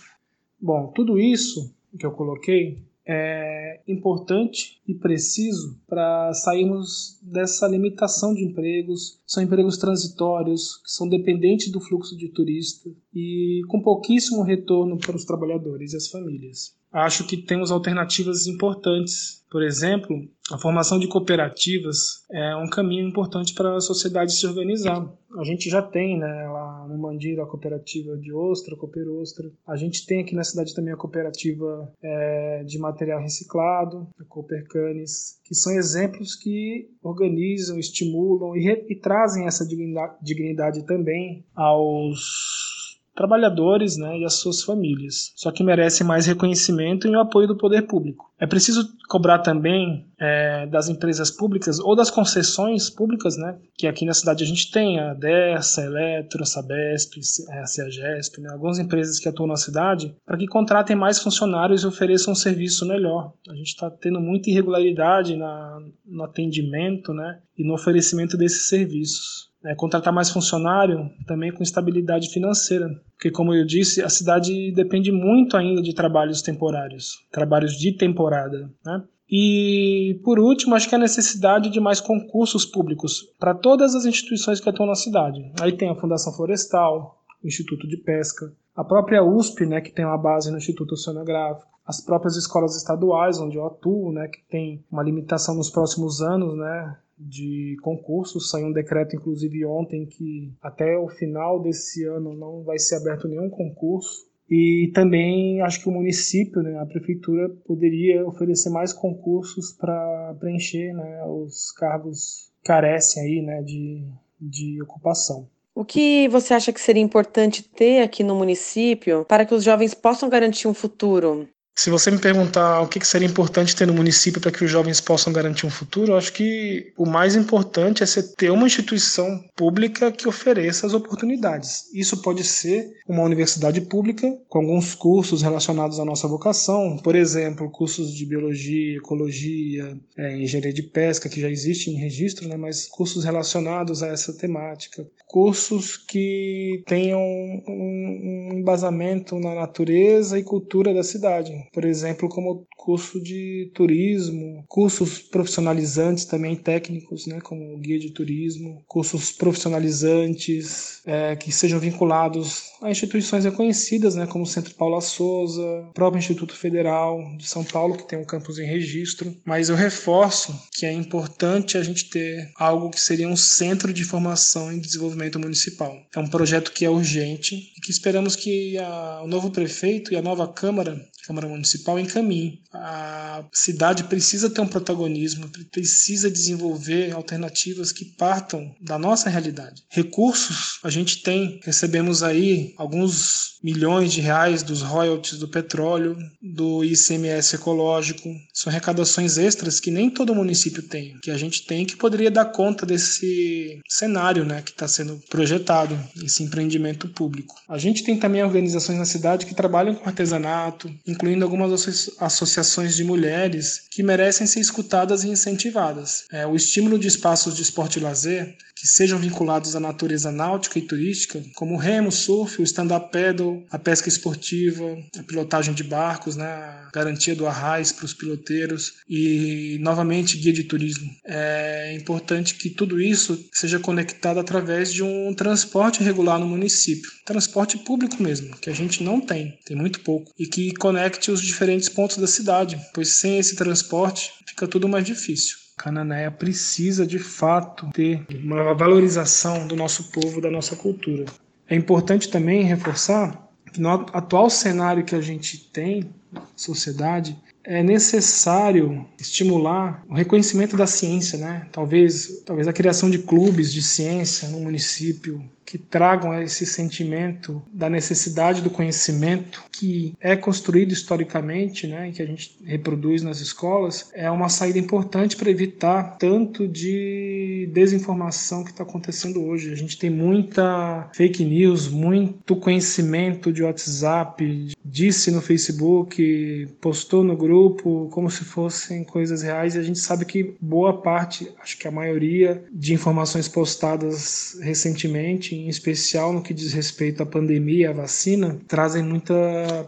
Bom, 0.61 0.91
tudo 0.95 1.19
isso 1.19 1.75
que 1.97 2.05
eu 2.05 2.11
coloquei 2.11 2.88
é 3.11 3.81
importante 3.87 4.79
e 4.87 4.93
preciso 4.93 5.81
para 5.87 6.31
sairmos 6.33 7.19
dessa 7.23 7.67
limitação 7.67 8.35
de 8.35 8.43
empregos. 8.45 9.19
São 9.25 9.41
empregos 9.41 9.77
transitórios, 9.77 10.77
que 10.83 10.91
são 10.91 11.09
dependentes 11.09 11.71
do 11.71 11.81
fluxo 11.81 12.15
de 12.15 12.29
turistas 12.29 12.93
e 13.11 13.61
com 13.67 13.81
pouquíssimo 13.81 14.43
retorno 14.43 14.97
para 14.99 15.15
os 15.15 15.25
trabalhadores 15.25 15.93
e 15.93 15.97
as 15.97 16.07
famílias 16.07 16.77
acho 16.91 17.25
que 17.25 17.37
temos 17.37 17.71
alternativas 17.71 18.47
importantes. 18.47 19.43
Por 19.49 19.63
exemplo, 19.63 20.15
a 20.51 20.57
formação 20.57 20.99
de 20.99 21.07
cooperativas 21.07 22.25
é 22.31 22.55
um 22.55 22.69
caminho 22.69 23.07
importante 23.07 23.53
para 23.53 23.75
a 23.75 23.81
sociedade 23.81 24.33
se 24.33 24.45
organizar. 24.45 25.07
A 25.37 25.43
gente 25.43 25.69
já 25.69 25.81
tem 25.81 26.19
né, 26.19 26.47
lá 26.47 26.68
a 27.09 27.45
cooperativa 27.45 28.17
de 28.17 28.33
ostra, 28.33 28.75
Cooper 28.75 29.07
Ostra. 29.09 29.49
A 29.67 29.75
gente 29.75 30.05
tem 30.05 30.21
aqui 30.21 30.35
na 30.35 30.43
cidade 30.43 30.73
também 30.73 30.93
a 30.93 30.97
cooperativa 30.97 31.91
é, 32.01 32.63
de 32.63 32.77
material 32.79 33.21
reciclado, 33.21 34.07
a 34.19 34.23
Cooper 34.25 34.65
Canis, 34.67 35.39
que 35.43 35.55
são 35.55 35.73
exemplos 35.73 36.35
que 36.35 36.89
organizam, 37.01 37.79
estimulam 37.79 38.55
e, 38.55 38.67
e 38.89 38.95
trazem 38.95 39.45
essa 39.45 39.65
dignidade, 39.65 40.17
dignidade 40.21 40.85
também 40.85 41.45
aos 41.55 42.78
trabalhadores 43.19 43.97
né, 43.97 44.19
e 44.19 44.23
as 44.23 44.35
suas 44.35 44.63
famílias, 44.63 45.33
só 45.35 45.51
que 45.51 45.61
merece 45.61 46.05
mais 46.05 46.25
reconhecimento 46.25 47.05
e 47.05 47.13
o 47.13 47.19
apoio 47.19 47.49
do 47.49 47.57
poder 47.57 47.81
público. 47.81 48.31
É 48.39 48.47
preciso 48.47 48.87
cobrar 49.09 49.39
também 49.39 50.05
é, 50.17 50.65
das 50.67 50.87
empresas 50.87 51.29
públicas 51.29 51.79
ou 51.79 51.97
das 51.97 52.09
concessões 52.09 52.89
públicas, 52.89 53.35
né, 53.35 53.57
que 53.77 53.87
aqui 53.87 54.05
na 54.05 54.13
cidade 54.13 54.41
a 54.41 54.47
gente 54.47 54.71
tem 54.71 55.01
a 55.01 55.13
Dersa, 55.13 55.81
a 55.81 55.85
Eletro, 55.85 56.43
a 56.43 56.45
Sabesp, 56.45 57.19
a 57.49 57.65
Ciagesp, 57.65 58.39
né, 58.39 58.51
algumas 58.51 58.79
empresas 58.79 59.19
que 59.19 59.27
atuam 59.27 59.47
na 59.47 59.57
cidade, 59.57 60.15
para 60.25 60.37
que 60.37 60.47
contratem 60.47 60.95
mais 60.95 61.19
funcionários 61.19 61.83
e 61.83 61.87
ofereçam 61.87 62.31
um 62.31 62.35
serviço 62.35 62.87
melhor. 62.87 63.33
A 63.49 63.53
gente 63.53 63.67
está 63.67 63.91
tendo 63.91 64.21
muita 64.21 64.49
irregularidade 64.49 65.35
na, 65.35 65.77
no 66.05 66.23
atendimento 66.23 67.13
né, 67.13 67.39
e 67.57 67.67
no 67.67 67.73
oferecimento 67.73 68.37
desses 68.37 68.69
serviços. 68.69 69.48
É, 69.65 69.75
contratar 69.75 70.13
mais 70.13 70.29
funcionário 70.29 71.09
também 71.27 71.51
com 71.51 71.61
estabilidade 71.61 72.29
financeira, 72.29 72.87
porque 73.11 73.29
como 73.29 73.53
eu 73.53 73.65
disse, 73.65 74.01
a 74.01 74.07
cidade 74.07 74.71
depende 74.73 75.11
muito 75.11 75.57
ainda 75.57 75.81
de 75.81 75.93
trabalhos 75.93 76.41
temporários, 76.41 77.17
trabalhos 77.29 77.73
de 77.73 77.91
temporada, 77.91 78.71
né? 78.85 79.03
E, 79.31 80.19
por 80.23 80.39
último, 80.39 80.73
acho 80.73 80.89
que 80.89 80.95
a 80.95 80.99
necessidade 80.99 81.69
de 81.69 81.79
mais 81.79 82.01
concursos 82.01 82.65
públicos 82.65 83.31
para 83.37 83.53
todas 83.53 83.93
as 83.93 84.05
instituições 84.05 84.59
que 84.59 84.67
atuam 84.67 84.87
na 84.87 84.95
cidade. 84.95 85.51
Aí 85.61 85.71
tem 85.71 85.89
a 85.89 85.95
Fundação 85.95 86.33
Florestal, 86.33 87.21
o 87.43 87.47
Instituto 87.47 87.87
de 87.87 87.97
Pesca, 87.97 88.51
a 88.75 88.83
própria 88.83 89.23
USP, 89.23 89.65
né, 89.65 89.81
que 89.81 89.91
tem 89.91 90.05
uma 90.05 90.17
base 90.17 90.49
no 90.49 90.57
Instituto 90.57 90.93
Oceanográfico, 90.93 91.69
as 91.85 92.01
próprias 92.01 92.35
escolas 92.37 92.75
estaduais 92.75 93.39
onde 93.39 93.57
eu 93.57 93.65
atuo, 93.65 94.11
né, 94.11 94.27
que 94.27 94.41
tem 94.49 94.83
uma 94.91 95.03
limitação 95.03 95.53
nos 95.55 95.69
próximos 95.69 96.21
anos, 96.21 96.57
né, 96.57 96.97
de 97.19 97.75
concursos. 97.81 98.49
Saiu 98.49 98.67
um 98.67 98.71
decreto, 98.71 99.15
inclusive, 99.15 99.65
ontem, 99.65 100.05
que 100.05 100.53
até 100.61 100.97
o 100.97 101.09
final 101.09 101.61
desse 101.61 102.05
ano 102.05 102.33
não 102.33 102.63
vai 102.63 102.79
ser 102.79 102.95
aberto 102.95 103.27
nenhum 103.27 103.49
concurso. 103.49 104.29
E 104.49 104.91
também 104.95 105.61
acho 105.61 105.81
que 105.81 105.89
o 105.89 105.91
município, 105.91 106.63
né, 106.63 106.79
a 106.79 106.85
prefeitura, 106.85 107.49
poderia 107.65 108.25
oferecer 108.25 108.71
mais 108.71 108.91
concursos 108.91 109.73
para 109.73 110.35
preencher 110.39 110.91
né, 110.93 111.23
os 111.25 111.71
cargos 111.73 112.51
carecem 112.63 113.23
aí, 113.23 113.41
né, 113.43 113.61
de, 113.61 114.03
de 114.41 114.81
ocupação. 114.81 115.47
O 115.75 115.85
que 115.85 116.27
você 116.29 116.53
acha 116.53 116.73
que 116.73 116.81
seria 116.81 117.01
importante 117.01 117.63
ter 117.63 118.01
aqui 118.01 118.23
no 118.23 118.35
município 118.35 119.23
para 119.25 119.45
que 119.45 119.53
os 119.53 119.63
jovens 119.63 119.93
possam 119.93 120.27
garantir 120.27 120.67
um 120.67 120.73
futuro? 120.73 121.47
Se 121.79 121.89
você 121.89 122.11
me 122.11 122.19
perguntar 122.19 122.81
o 122.81 122.89
que 122.89 122.99
seria 123.07 123.25
importante 123.25 123.73
ter 123.73 123.87
no 123.87 123.93
município 123.93 124.41
para 124.41 124.51
que 124.51 124.65
os 124.65 124.69
jovens 124.69 124.99
possam 124.99 125.31
garantir 125.31 125.65
um 125.65 125.69
futuro, 125.69 126.11
eu 126.11 126.17
acho 126.17 126.33
que 126.33 126.91
o 126.97 127.05
mais 127.05 127.37
importante 127.37 128.03
é 128.03 128.05
você 128.05 128.21
ter 128.21 128.51
uma 128.51 128.67
instituição 128.67 129.41
pública 129.55 130.11
que 130.11 130.27
ofereça 130.27 130.85
as 130.85 130.93
oportunidades. 130.93 131.85
Isso 131.93 132.21
pode 132.21 132.43
ser 132.43 132.91
uma 133.07 133.23
universidade 133.23 133.79
pública 133.79 134.29
com 134.49 134.59
alguns 134.59 134.93
cursos 134.93 135.41
relacionados 135.41 136.01
à 136.01 136.03
nossa 136.03 136.27
vocação, 136.27 136.97
por 136.97 137.15
exemplo, 137.15 137.71
cursos 137.71 138.13
de 138.13 138.25
biologia, 138.25 138.97
ecologia, 138.97 139.97
é, 140.17 140.35
engenharia 140.35 140.73
de 140.73 140.83
pesca, 140.83 141.29
que 141.29 141.39
já 141.39 141.49
existe 141.49 141.89
em 141.89 141.95
registro, 141.95 142.45
né, 142.49 142.57
mas 142.57 142.87
cursos 142.87 143.23
relacionados 143.23 144.03
a 144.03 144.07
essa 144.07 144.33
temática. 144.33 145.07
Cursos 145.25 145.95
que 145.95 146.83
tenham 146.85 147.21
um 147.21 148.49
embasamento 148.51 149.39
na 149.39 149.55
natureza 149.55 150.37
e 150.37 150.43
cultura 150.43 150.93
da 150.93 151.03
cidade 151.03 151.68
por 151.73 151.85
exemplo, 151.85 152.29
como 152.29 152.67
curso 152.77 153.21
de 153.21 153.71
turismo, 153.73 154.63
cursos 154.67 155.19
profissionalizantes 155.19 156.25
também 156.25 156.55
técnicos, 156.55 157.27
né, 157.27 157.39
como 157.41 157.77
guia 157.77 157.99
de 157.99 158.11
turismo, 158.11 158.83
cursos 158.87 159.31
profissionalizantes 159.31 161.01
é, 161.05 161.35
que 161.35 161.51
sejam 161.51 161.79
vinculados 161.79 162.69
a 162.81 162.89
instituições 162.89 163.43
reconhecidas, 163.43 164.15
né, 164.15 164.25
como 164.25 164.43
o 164.43 164.47
Centro 164.47 164.73
Paula 164.75 165.01
Souza, 165.01 165.61
o 165.61 165.93
próprio 165.93 166.19
Instituto 166.19 166.55
Federal 166.55 167.19
de 167.37 167.47
São 167.47 167.63
Paulo, 167.63 167.97
que 167.97 168.07
tem 168.07 168.17
um 168.17 168.25
campus 168.25 168.57
em 168.57 168.65
registro. 168.65 169.35
Mas 169.45 169.69
eu 169.69 169.75
reforço 169.75 170.57
que 170.71 170.85
é 170.85 170.91
importante 170.91 171.77
a 171.77 171.83
gente 171.83 172.09
ter 172.09 172.51
algo 172.55 172.89
que 172.89 172.99
seria 172.99 173.27
um 173.27 173.35
centro 173.35 173.93
de 173.93 174.03
formação 174.03 174.71
e 174.71 174.79
desenvolvimento 174.79 175.39
municipal. 175.39 175.95
É 176.15 176.19
um 176.19 176.27
projeto 176.27 176.71
que 176.71 176.85
é 176.85 176.89
urgente 176.89 177.55
e 177.77 177.81
que 177.81 177.91
esperamos 177.91 178.35
que 178.35 178.77
a, 178.77 179.21
o 179.23 179.27
novo 179.27 179.51
prefeito 179.51 180.13
e 180.13 180.17
a 180.17 180.21
nova 180.21 180.47
Câmara 180.47 180.99
Câmara 181.29 181.47
Municipal 181.47 181.99
encaminhe. 181.99 182.59
A 182.73 183.45
cidade 183.53 184.05
precisa 184.05 184.49
ter 184.49 184.61
um 184.61 184.67
protagonismo, 184.67 185.47
precisa 185.71 186.29
desenvolver 186.29 187.11
alternativas 187.11 187.91
que 187.91 188.03
partam 188.03 188.75
da 188.81 188.97
nossa 188.97 189.29
realidade. 189.29 189.83
Recursos 189.89 190.79
a 190.83 190.89
gente 190.89 191.21
tem, 191.21 191.59
recebemos 191.63 192.23
aí 192.23 192.73
alguns 192.77 193.59
milhões 193.63 194.11
de 194.11 194.21
reais 194.21 194.63
dos 194.63 194.81
royalties 194.81 195.37
do 195.37 195.47
petróleo, 195.47 196.17
do 196.41 196.83
ICMS 196.83 197.55
ecológico. 197.55 198.29
São 198.53 198.71
arrecadações 198.71 199.37
extras 199.37 199.79
que 199.79 199.91
nem 199.91 200.09
todo 200.09 200.33
município 200.33 200.81
tem, 200.81 201.17
que 201.21 201.29
a 201.29 201.37
gente 201.37 201.65
tem 201.65 201.85
que 201.85 201.97
poderia 201.97 202.31
dar 202.31 202.45
conta 202.45 202.85
desse 202.85 203.79
cenário 203.87 204.45
né, 204.45 204.61
que 204.63 204.71
está 204.71 204.87
sendo 204.87 205.21
projetado, 205.29 205.99
esse 206.23 206.41
empreendimento 206.41 207.07
público. 207.09 207.55
A 207.67 207.77
gente 207.77 208.03
tem 208.03 208.17
também 208.17 208.43
organizações 208.43 208.97
na 208.97 209.05
cidade 209.05 209.45
que 209.45 209.53
trabalham 209.53 209.93
com 209.93 210.07
artesanato, 210.07 210.91
incluindo 211.19 211.43
algumas 211.43 212.15
associações 212.17 212.95
de 212.95 213.03
mulheres 213.03 213.83
que 213.91 214.01
merecem 214.01 214.47
ser 214.47 214.61
escutadas 214.61 215.25
e 215.25 215.29
incentivadas. 215.29 216.23
É, 216.31 216.47
o 216.47 216.55
estímulo 216.55 216.97
de 216.97 217.09
espaços 217.09 217.55
de 217.55 217.61
esporte 217.61 217.99
e 217.99 218.01
lazer 218.01 218.55
que 218.79 218.87
sejam 218.87 219.19
vinculados 219.19 219.75
à 219.75 219.79
natureza 219.79 220.31
náutica 220.31 220.79
e 220.79 220.81
turística, 220.81 221.43
como 221.55 221.75
o 221.75 221.77
remo, 221.77 222.11
surf, 222.11 222.61
o 222.61 222.63
stand-up 222.63 223.11
paddle, 223.11 223.65
a 223.69 223.77
pesca 223.77 224.07
esportiva, 224.07 224.97
a 225.17 225.23
pilotagem 225.23 225.73
de 225.73 225.83
barcos, 225.83 226.37
né, 226.37 226.45
a 226.45 226.89
garantia 226.93 227.35
do 227.35 227.45
arraiz 227.45 227.91
para 227.91 228.05
os 228.05 228.13
piloteiros 228.13 228.93
e, 229.09 229.77
novamente, 229.81 230.37
guia 230.37 230.53
de 230.53 230.63
turismo. 230.63 231.09
É 231.25 231.93
importante 231.93 232.55
que 232.55 232.69
tudo 232.69 233.01
isso 233.01 233.45
seja 233.51 233.79
conectado 233.79 234.39
através 234.39 234.93
de 234.93 235.03
um 235.03 235.33
transporte 235.33 236.01
regular 236.01 236.39
no 236.39 236.47
município, 236.47 237.11
transporte 237.25 237.77
público 237.79 238.23
mesmo, 238.23 238.55
que 238.57 238.69
a 238.69 238.73
gente 238.73 239.03
não 239.03 239.19
tem, 239.19 239.57
tem 239.65 239.75
muito 239.75 239.99
pouco, 239.99 240.31
e 240.39 240.45
que 240.45 240.73
conecte 240.75 241.31
os 241.31 241.41
diferentes 241.41 241.89
pontos 241.89 242.17
da 242.17 242.27
cidade, 242.27 242.79
pois 242.93 243.09
sem 243.09 243.39
esse 243.39 243.55
transporte 243.55 244.31
fica 244.47 244.67
tudo 244.67 244.87
mais 244.87 245.03
difícil. 245.03 245.57
Cananéia 245.79 246.29
precisa 246.29 247.07
de 247.07 247.17
fato 247.17 247.89
ter 247.93 248.25
uma 248.43 248.73
valorização 248.73 249.65
do 249.65 249.77
nosso 249.77 250.11
povo, 250.11 250.41
da 250.41 250.51
nossa 250.51 250.75
cultura. 250.75 251.23
É 251.69 251.75
importante 251.75 252.29
também 252.29 252.63
reforçar 252.63 253.49
que 253.71 253.79
no 253.79 253.89
atual 253.89 254.49
cenário 254.49 255.05
que 255.05 255.15
a 255.15 255.21
gente 255.21 255.57
tem, 255.71 256.09
sociedade, 256.53 257.37
é 257.63 257.81
necessário 257.81 259.05
estimular 259.17 260.03
o 260.09 260.15
reconhecimento 260.15 260.75
da 260.75 260.85
ciência, 260.85 261.37
né? 261.37 261.67
Talvez, 261.71 262.43
talvez 262.45 262.67
a 262.67 262.73
criação 262.73 263.09
de 263.09 263.19
clubes 263.19 263.71
de 263.71 263.81
ciência 263.81 264.49
no 264.49 264.59
município, 264.59 265.41
que 265.69 265.77
tragam 265.77 266.33
esse 266.41 266.65
sentimento 266.65 267.61
da 267.71 267.87
necessidade 267.87 268.59
do 268.59 268.71
conhecimento 268.71 269.63
que 269.71 270.15
é 270.19 270.35
construído 270.35 270.91
historicamente, 270.91 271.85
né, 271.85 272.11
que 272.11 272.23
a 272.23 272.25
gente 272.25 272.57
reproduz 272.65 273.21
nas 273.21 273.39
escolas, 273.39 274.09
é 274.15 274.29
uma 274.31 274.49
saída 274.49 274.79
importante 274.79 275.37
para 275.37 275.51
evitar 275.51 276.17
tanto 276.17 276.67
de 276.67 277.69
desinformação 277.71 278.63
que 278.63 278.71
está 278.71 278.81
acontecendo 278.81 279.45
hoje. 279.45 279.71
A 279.71 279.75
gente 279.75 279.97
tem 279.99 280.09
muita 280.09 281.07
fake 281.13 281.45
news, 281.45 281.87
muito 281.87 282.55
conhecimento 282.55 283.53
de 283.53 283.61
WhatsApp, 283.61 284.73
disse 284.83 285.29
no 285.29 285.39
Facebook, 285.39 286.67
postou 286.81 287.23
no 287.23 287.37
grupo, 287.37 288.09
como 288.11 288.29
se 288.31 288.43
fossem 288.43 289.03
coisas 289.03 289.43
reais, 289.43 289.75
e 289.75 289.79
a 289.79 289.83
gente 289.83 289.99
sabe 289.99 290.25
que 290.25 290.55
boa 290.59 290.99
parte, 290.99 291.51
acho 291.61 291.77
que 291.77 291.87
a 291.87 291.91
maioria 291.91 292.63
de 292.71 292.91
informações 292.91 293.47
postadas 293.47 294.57
recentemente 294.61 295.58
em 295.65 295.69
especial 295.69 296.33
no 296.33 296.41
que 296.41 296.53
diz 296.53 296.73
respeito 296.73 297.23
à 297.23 297.25
pandemia, 297.25 297.89
à 297.89 297.93
vacina, 297.93 298.59
trazem 298.67 299.03
muita 299.03 299.33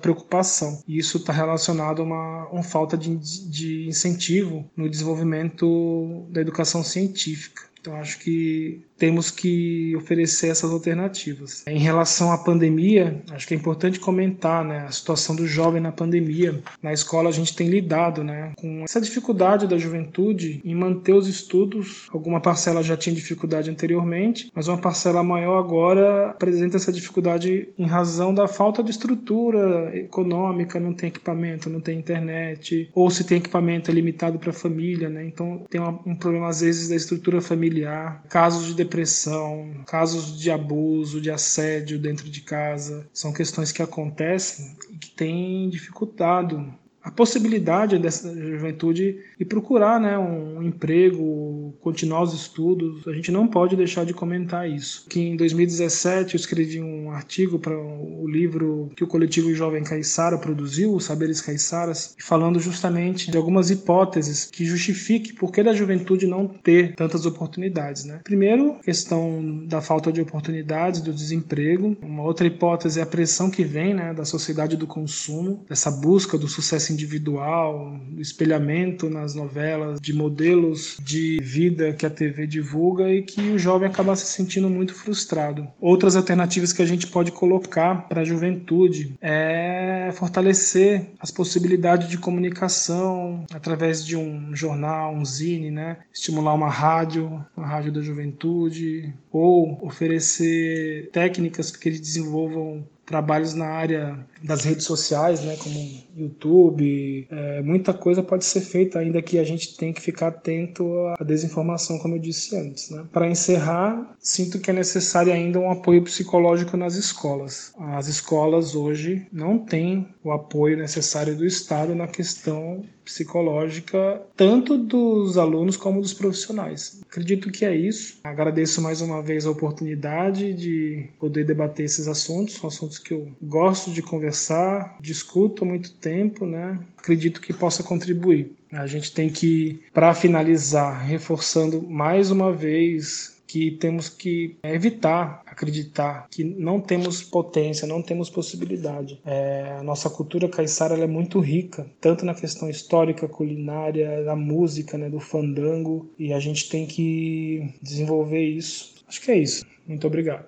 preocupação. 0.02 0.82
E 0.88 0.98
isso 0.98 1.18
está 1.18 1.34
relacionado 1.34 2.02
a 2.02 2.06
uma, 2.06 2.48
uma 2.50 2.64
falta 2.64 2.98
de, 2.98 3.16
de 3.16 3.88
incentivo 3.88 4.70
no 4.76 4.90
desenvolvimento 4.90 6.26
da 6.30 6.42
educação 6.42 6.84
científica. 6.84 7.64
Então, 7.82 7.96
acho 7.96 8.20
que 8.20 8.86
temos 9.02 9.32
que 9.32 9.96
oferecer 9.96 10.50
essas 10.50 10.72
alternativas. 10.72 11.64
Em 11.66 11.80
relação 11.80 12.32
à 12.32 12.38
pandemia, 12.38 13.20
acho 13.32 13.48
que 13.48 13.56
é 13.56 13.58
importante 13.58 14.00
comentar 14.00 14.64
né, 14.64 14.86
a 14.88 14.92
situação 14.92 15.36
do 15.36 15.48
jovem 15.48 15.82
na 15.82 15.92
pandemia. 15.92 16.62
Na 16.84 16.94
escola 16.94 17.30
a 17.30 17.32
gente 17.32 17.56
tem 17.56 17.68
lidado 17.68 18.24
né, 18.24 18.52
com 18.56 18.84
essa 18.84 19.02
dificuldade 19.02 19.66
da 19.66 19.76
juventude 19.76 20.62
em 20.64 20.76
manter 20.76 21.14
os 21.14 21.28
estudos. 21.28 22.08
Alguma 22.14 22.40
parcela 22.40 22.84
já 22.84 22.96
tinha 22.96 23.16
dificuldade 23.16 23.72
anteriormente, 23.72 24.52
mas 24.54 24.68
uma 24.68 24.78
parcela 24.78 25.24
maior 25.24 25.58
agora 25.58 26.30
apresenta 26.30 26.78
essa 26.78 26.94
dificuldade 26.94 27.70
em 27.80 27.88
razão 27.88 28.32
da 28.32 28.48
falta 28.48 28.84
de 28.84 28.92
estrutura 28.92 29.98
econômica, 29.98 30.80
não 30.80 30.94
tem 30.94 31.10
equipamento, 31.10 31.72
não 31.72 31.82
tem 31.82 31.98
internet, 31.98 32.88
ou 32.94 33.10
se 33.10 33.24
tem 33.24 33.40
equipamento 33.40 33.90
é 33.90 33.94
limitado 33.96 34.38
para 34.38 34.52
a 34.52 34.54
família, 34.54 35.10
né? 35.10 35.26
então 35.26 35.66
tem 35.72 35.82
um 35.82 36.16
problema 36.16 36.50
às 36.50 36.62
vezes 36.62 36.90
da 36.90 36.96
estrutura 36.96 37.42
familiar, 37.42 38.24
casos 38.30 38.68
de 38.68 38.76
depressão, 38.91 39.84
casos 39.88 40.38
de 40.38 40.51
abuso, 40.51 41.21
de 41.21 41.32
assédio 41.32 41.97
dentro 41.97 42.30
de 42.30 42.41
casa. 42.41 43.10
São 43.13 43.32
questões 43.32 43.71
que 43.71 43.82
acontecem 43.82 44.75
e 44.91 44.97
que 44.97 45.10
têm 45.12 45.69
dificultado 45.69 46.73
a 47.04 47.10
possibilidade 47.10 47.98
dessa 47.98 48.34
juventude 48.34 49.20
e 49.40 49.44
procurar 49.44 50.00
né, 50.00 50.18
um 50.18 50.62
emprego, 50.62 51.74
continuar 51.82 52.22
os 52.24 52.34
estudos. 52.34 53.08
A 53.08 53.14
gente 53.14 53.32
não 53.32 53.48
pode 53.48 53.76
deixar 53.76 54.06
de 54.06 54.14
comentar 54.14 54.70
isso. 54.70 55.06
Que 55.10 55.20
em 55.20 55.36
2017 55.36 56.36
eu 56.36 56.40
escrevi 56.40 56.80
um 56.80 57.12
artigo 57.12 57.58
para 57.58 57.76
o 57.76 58.28
livro 58.28 58.92
que 58.96 59.04
o 59.04 59.08
coletivo 59.08 59.54
Jovem 59.54 59.84
Caiçara 59.84 60.38
produziu, 60.38 61.00
Saberes 61.00 61.42
Caiçaras, 61.42 62.16
falando 62.20 62.60
justamente 62.60 63.32
de 63.32 63.38
algumas 63.38 63.72
hipóteses 63.72 64.46
que 64.46 64.66
justifiquem 64.66 65.34
por 65.34 65.52
que 65.52 65.62
a 65.62 65.74
juventude 65.74 66.28
não 66.28 66.48
ter 66.48 66.96
tantas 66.96 67.26
oportunidades. 67.26 68.04
Né? 68.04 68.20
Primeiro, 68.24 68.80
questão 68.84 69.64
da 69.66 69.82
falta 69.82 70.12
de 70.12 70.22
oportunidades, 70.22 71.02
do 71.02 71.14
desemprego. 71.14 71.96
Uma 72.02 72.24
outra 72.24 72.48
hipótese 72.48 73.00
é 73.00 73.04
a 73.04 73.06
pressão 73.06 73.50
que 73.50 73.64
vem 73.64 73.94
né, 73.94 74.14
da 74.14 74.26
sociedade 74.26 74.76
do 74.76 74.88
consumo, 74.88 75.66
dessa 75.68 75.90
busca 75.90 76.38
do 76.38 76.48
sucesso 76.48 76.90
individual, 76.91 77.99
espelhamento 78.17 79.10
nas 79.10 79.34
novelas, 79.36 79.99
de 79.99 80.13
modelos 80.13 80.97
de 81.01 81.39
vida 81.41 81.93
que 81.93 82.06
a 82.06 82.10
TV 82.10 82.45
divulga 82.45 83.12
e 83.12 83.21
que 83.21 83.41
o 83.51 83.60
jovem 83.60 83.89
acaba 83.89 84.15
se 84.15 84.25
sentindo 84.25 84.69
muito 84.69 84.93
frustrado. 84.93 85.67
Outras 85.80 86.15
alternativas 86.15 86.73
que 86.73 86.82
a 86.82 86.86
gente 86.86 87.08
pode 87.08 87.32
colocar 87.32 88.08
para 88.08 88.21
a 88.21 88.25
juventude 88.25 89.15
é 89.21 90.10
fortalecer 90.13 91.08
as 91.19 91.32
possibilidades 91.32 92.10
de 92.10 92.17
comunicação 92.17 93.45
através 93.54 94.06
de 94.06 94.15
um 94.15 94.56
jornal, 94.56 95.13
um 95.13 95.25
zine, 95.25 95.71
né? 95.71 95.97
estimular 96.13 96.54
uma 96.54 96.69
rádio, 96.69 97.43
uma 97.56 97.67
rádio 97.67 97.91
da 97.91 98.01
juventude, 98.01 99.13
ou 99.32 99.77
oferecer 99.82 101.10
técnicas 101.12 101.71
que 101.71 101.89
eles 101.89 102.01
desenvolvam 102.01 102.84
trabalhos 103.12 103.54
na 103.54 103.65
área 103.65 104.26
das 104.41 104.63
redes 104.63 104.86
sociais, 104.86 105.41
né, 105.41 105.58
como 105.58 105.76
YouTube, 106.15 107.28
é, 107.30 107.62
muita 107.62 107.93
coisa 107.93 108.24
pode 108.24 108.45
ser 108.45 108.62
feita 108.62 109.00
ainda 109.00 109.21
que 109.21 109.38
a 109.38 109.43
gente 109.43 109.76
tem 109.76 109.91
que 109.91 110.02
ficar 110.02 110.28
atento 110.28 110.89
à 111.19 111.24
desinformação, 111.24 112.00
como 112.00 112.15
eu 112.15 112.19
disse 112.19 112.56
antes. 112.56 112.89
Né. 112.89 113.04
Para 113.12 113.30
encerrar, 113.30 114.15
sinto 114.17 114.60
que 114.60 114.71
é 114.71 114.74
necessário 114.74 115.34
ainda 115.34 115.60
um 115.60 115.69
apoio 115.69 116.02
psicológico 116.04 116.78
nas 116.78 116.95
escolas. 116.95 117.74
As 117.78 118.08
escolas 118.08 118.74
hoje 118.76 119.28
não 119.32 119.60
têm 119.60 120.08
o 120.24 120.32
apoio 120.32 120.78
necessário 120.78 121.36
do 121.36 121.45
Estado 121.45 121.93
na 121.93 122.08
questão 122.08 122.84
psicológica, 123.12 124.21
tanto 124.36 124.78
dos 124.78 125.38
alunos 125.38 125.78
como 125.78 126.02
dos 126.02 126.13
profissionais. 126.13 127.02
Acredito 127.10 127.52
que 127.52 127.65
é 127.65 127.76
isso. 127.76 128.19
Agradeço 128.24 128.82
mais 128.82 129.02
uma 129.02 129.21
vez 129.21 129.45
a 129.45 129.52
oportunidade 129.52 130.54
de 130.54 131.06
poder 131.19 131.45
debater 131.45 131.86
esses 131.86 132.08
assuntos, 132.08 132.56
são 132.56 132.67
assuntos 132.67 132.97
que 132.97 133.13
eu 133.13 133.28
gosto 133.41 133.91
de 133.91 134.02
conversar, 134.02 134.97
discuto 135.00 135.63
há 135.63 135.67
muito 135.67 135.93
tempo, 135.93 136.45
né? 136.45 136.80
Acredito 136.97 137.41
que 137.41 137.54
possa 137.54 137.84
contribuir. 137.84 138.52
A 138.71 138.88
gente 138.88 139.12
tem 139.12 139.30
que, 139.30 139.82
para 139.93 140.13
finalizar, 140.13 141.06
reforçando 141.06 141.82
mais 141.82 142.32
uma 142.32 142.54
vez 142.54 143.31
que 143.52 143.72
temos 143.72 144.08
que 144.08 144.58
evitar 144.64 145.44
acreditar 145.46 146.26
que 146.32 146.42
não 146.42 146.80
temos 146.80 147.22
potência, 147.22 147.86
não 147.86 148.02
temos 148.02 148.30
possibilidade. 148.30 149.20
É, 149.26 149.76
a 149.78 149.84
nossa 149.84 150.10
cultura 150.10 150.48
caiçara 150.48 150.98
é 150.98 151.06
muito 151.06 151.38
rica, 151.42 151.86
tanto 152.00 152.26
na 152.26 152.34
questão 152.34 152.70
histórica, 152.70 153.28
culinária, 153.28 154.24
da 154.24 154.38
música, 154.38 154.98
né, 154.98 155.10
do 155.10 155.20
fandango, 155.20 156.10
e 156.18 156.32
a 156.32 156.40
gente 156.40 156.70
tem 156.70 156.86
que 156.86 157.74
desenvolver 157.82 158.42
isso. 158.42 158.96
Acho 159.06 159.22
que 159.22 159.32
é 159.32 159.38
isso. 159.38 159.66
Muito 159.86 160.08
obrigado. 160.08 160.46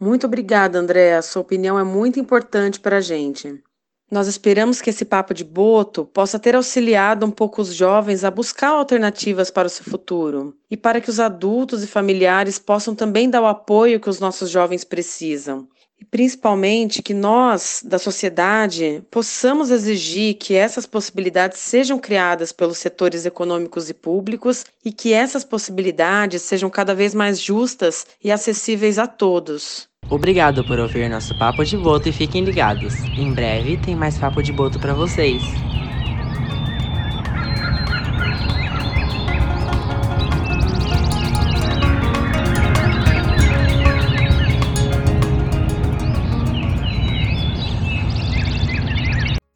Muito 0.00 0.26
obrigada, 0.26 0.76
André. 0.76 1.14
A 1.14 1.22
sua 1.22 1.42
opinião 1.42 1.78
é 1.78 1.84
muito 1.84 2.18
importante 2.18 2.80
para 2.80 2.96
a 2.96 3.00
gente. 3.00 3.62
Nós 4.10 4.26
esperamos 4.26 4.82
que 4.82 4.90
esse 4.90 5.04
papo 5.04 5.32
de 5.32 5.44
boto 5.44 6.04
possa 6.04 6.36
ter 6.36 6.56
auxiliado 6.56 7.24
um 7.24 7.30
pouco 7.30 7.62
os 7.62 7.72
jovens 7.72 8.24
a 8.24 8.30
buscar 8.30 8.70
alternativas 8.70 9.52
para 9.52 9.68
o 9.68 9.70
seu 9.70 9.84
futuro 9.84 10.56
e 10.68 10.76
para 10.76 11.00
que 11.00 11.08
os 11.08 11.20
adultos 11.20 11.84
e 11.84 11.86
familiares 11.86 12.58
possam 12.58 12.92
também 12.92 13.30
dar 13.30 13.40
o 13.40 13.46
apoio 13.46 14.00
que 14.00 14.10
os 14.10 14.18
nossos 14.18 14.50
jovens 14.50 14.82
precisam. 14.82 15.68
E 16.00 16.04
principalmente 16.04 17.02
que 17.02 17.12
nós, 17.12 17.82
da 17.84 17.98
sociedade, 17.98 19.04
possamos 19.10 19.70
exigir 19.70 20.34
que 20.34 20.54
essas 20.54 20.86
possibilidades 20.86 21.58
sejam 21.58 21.98
criadas 21.98 22.50
pelos 22.50 22.78
setores 22.78 23.26
econômicos 23.26 23.90
e 23.90 23.94
públicos 23.94 24.64
e 24.84 24.90
que 24.90 25.12
essas 25.12 25.44
possibilidades 25.44 26.42
sejam 26.42 26.70
cada 26.70 26.94
vez 26.94 27.14
mais 27.14 27.38
justas 27.38 28.06
e 28.24 28.32
acessíveis 28.32 28.98
a 28.98 29.06
todos. 29.06 29.89
Obrigado 30.10 30.64
por 30.64 30.80
ouvir 30.80 31.08
nosso 31.08 31.32
Papo 31.36 31.64
de 31.64 31.76
Boto 31.78 32.08
e 32.08 32.12
fiquem 32.12 32.42
ligados. 32.42 33.08
Em 33.16 33.32
breve 33.32 33.76
tem 33.76 33.94
mais 33.94 34.18
Papo 34.18 34.42
de 34.42 34.52
Boto 34.52 34.80
para 34.80 34.92
vocês. 34.92 35.40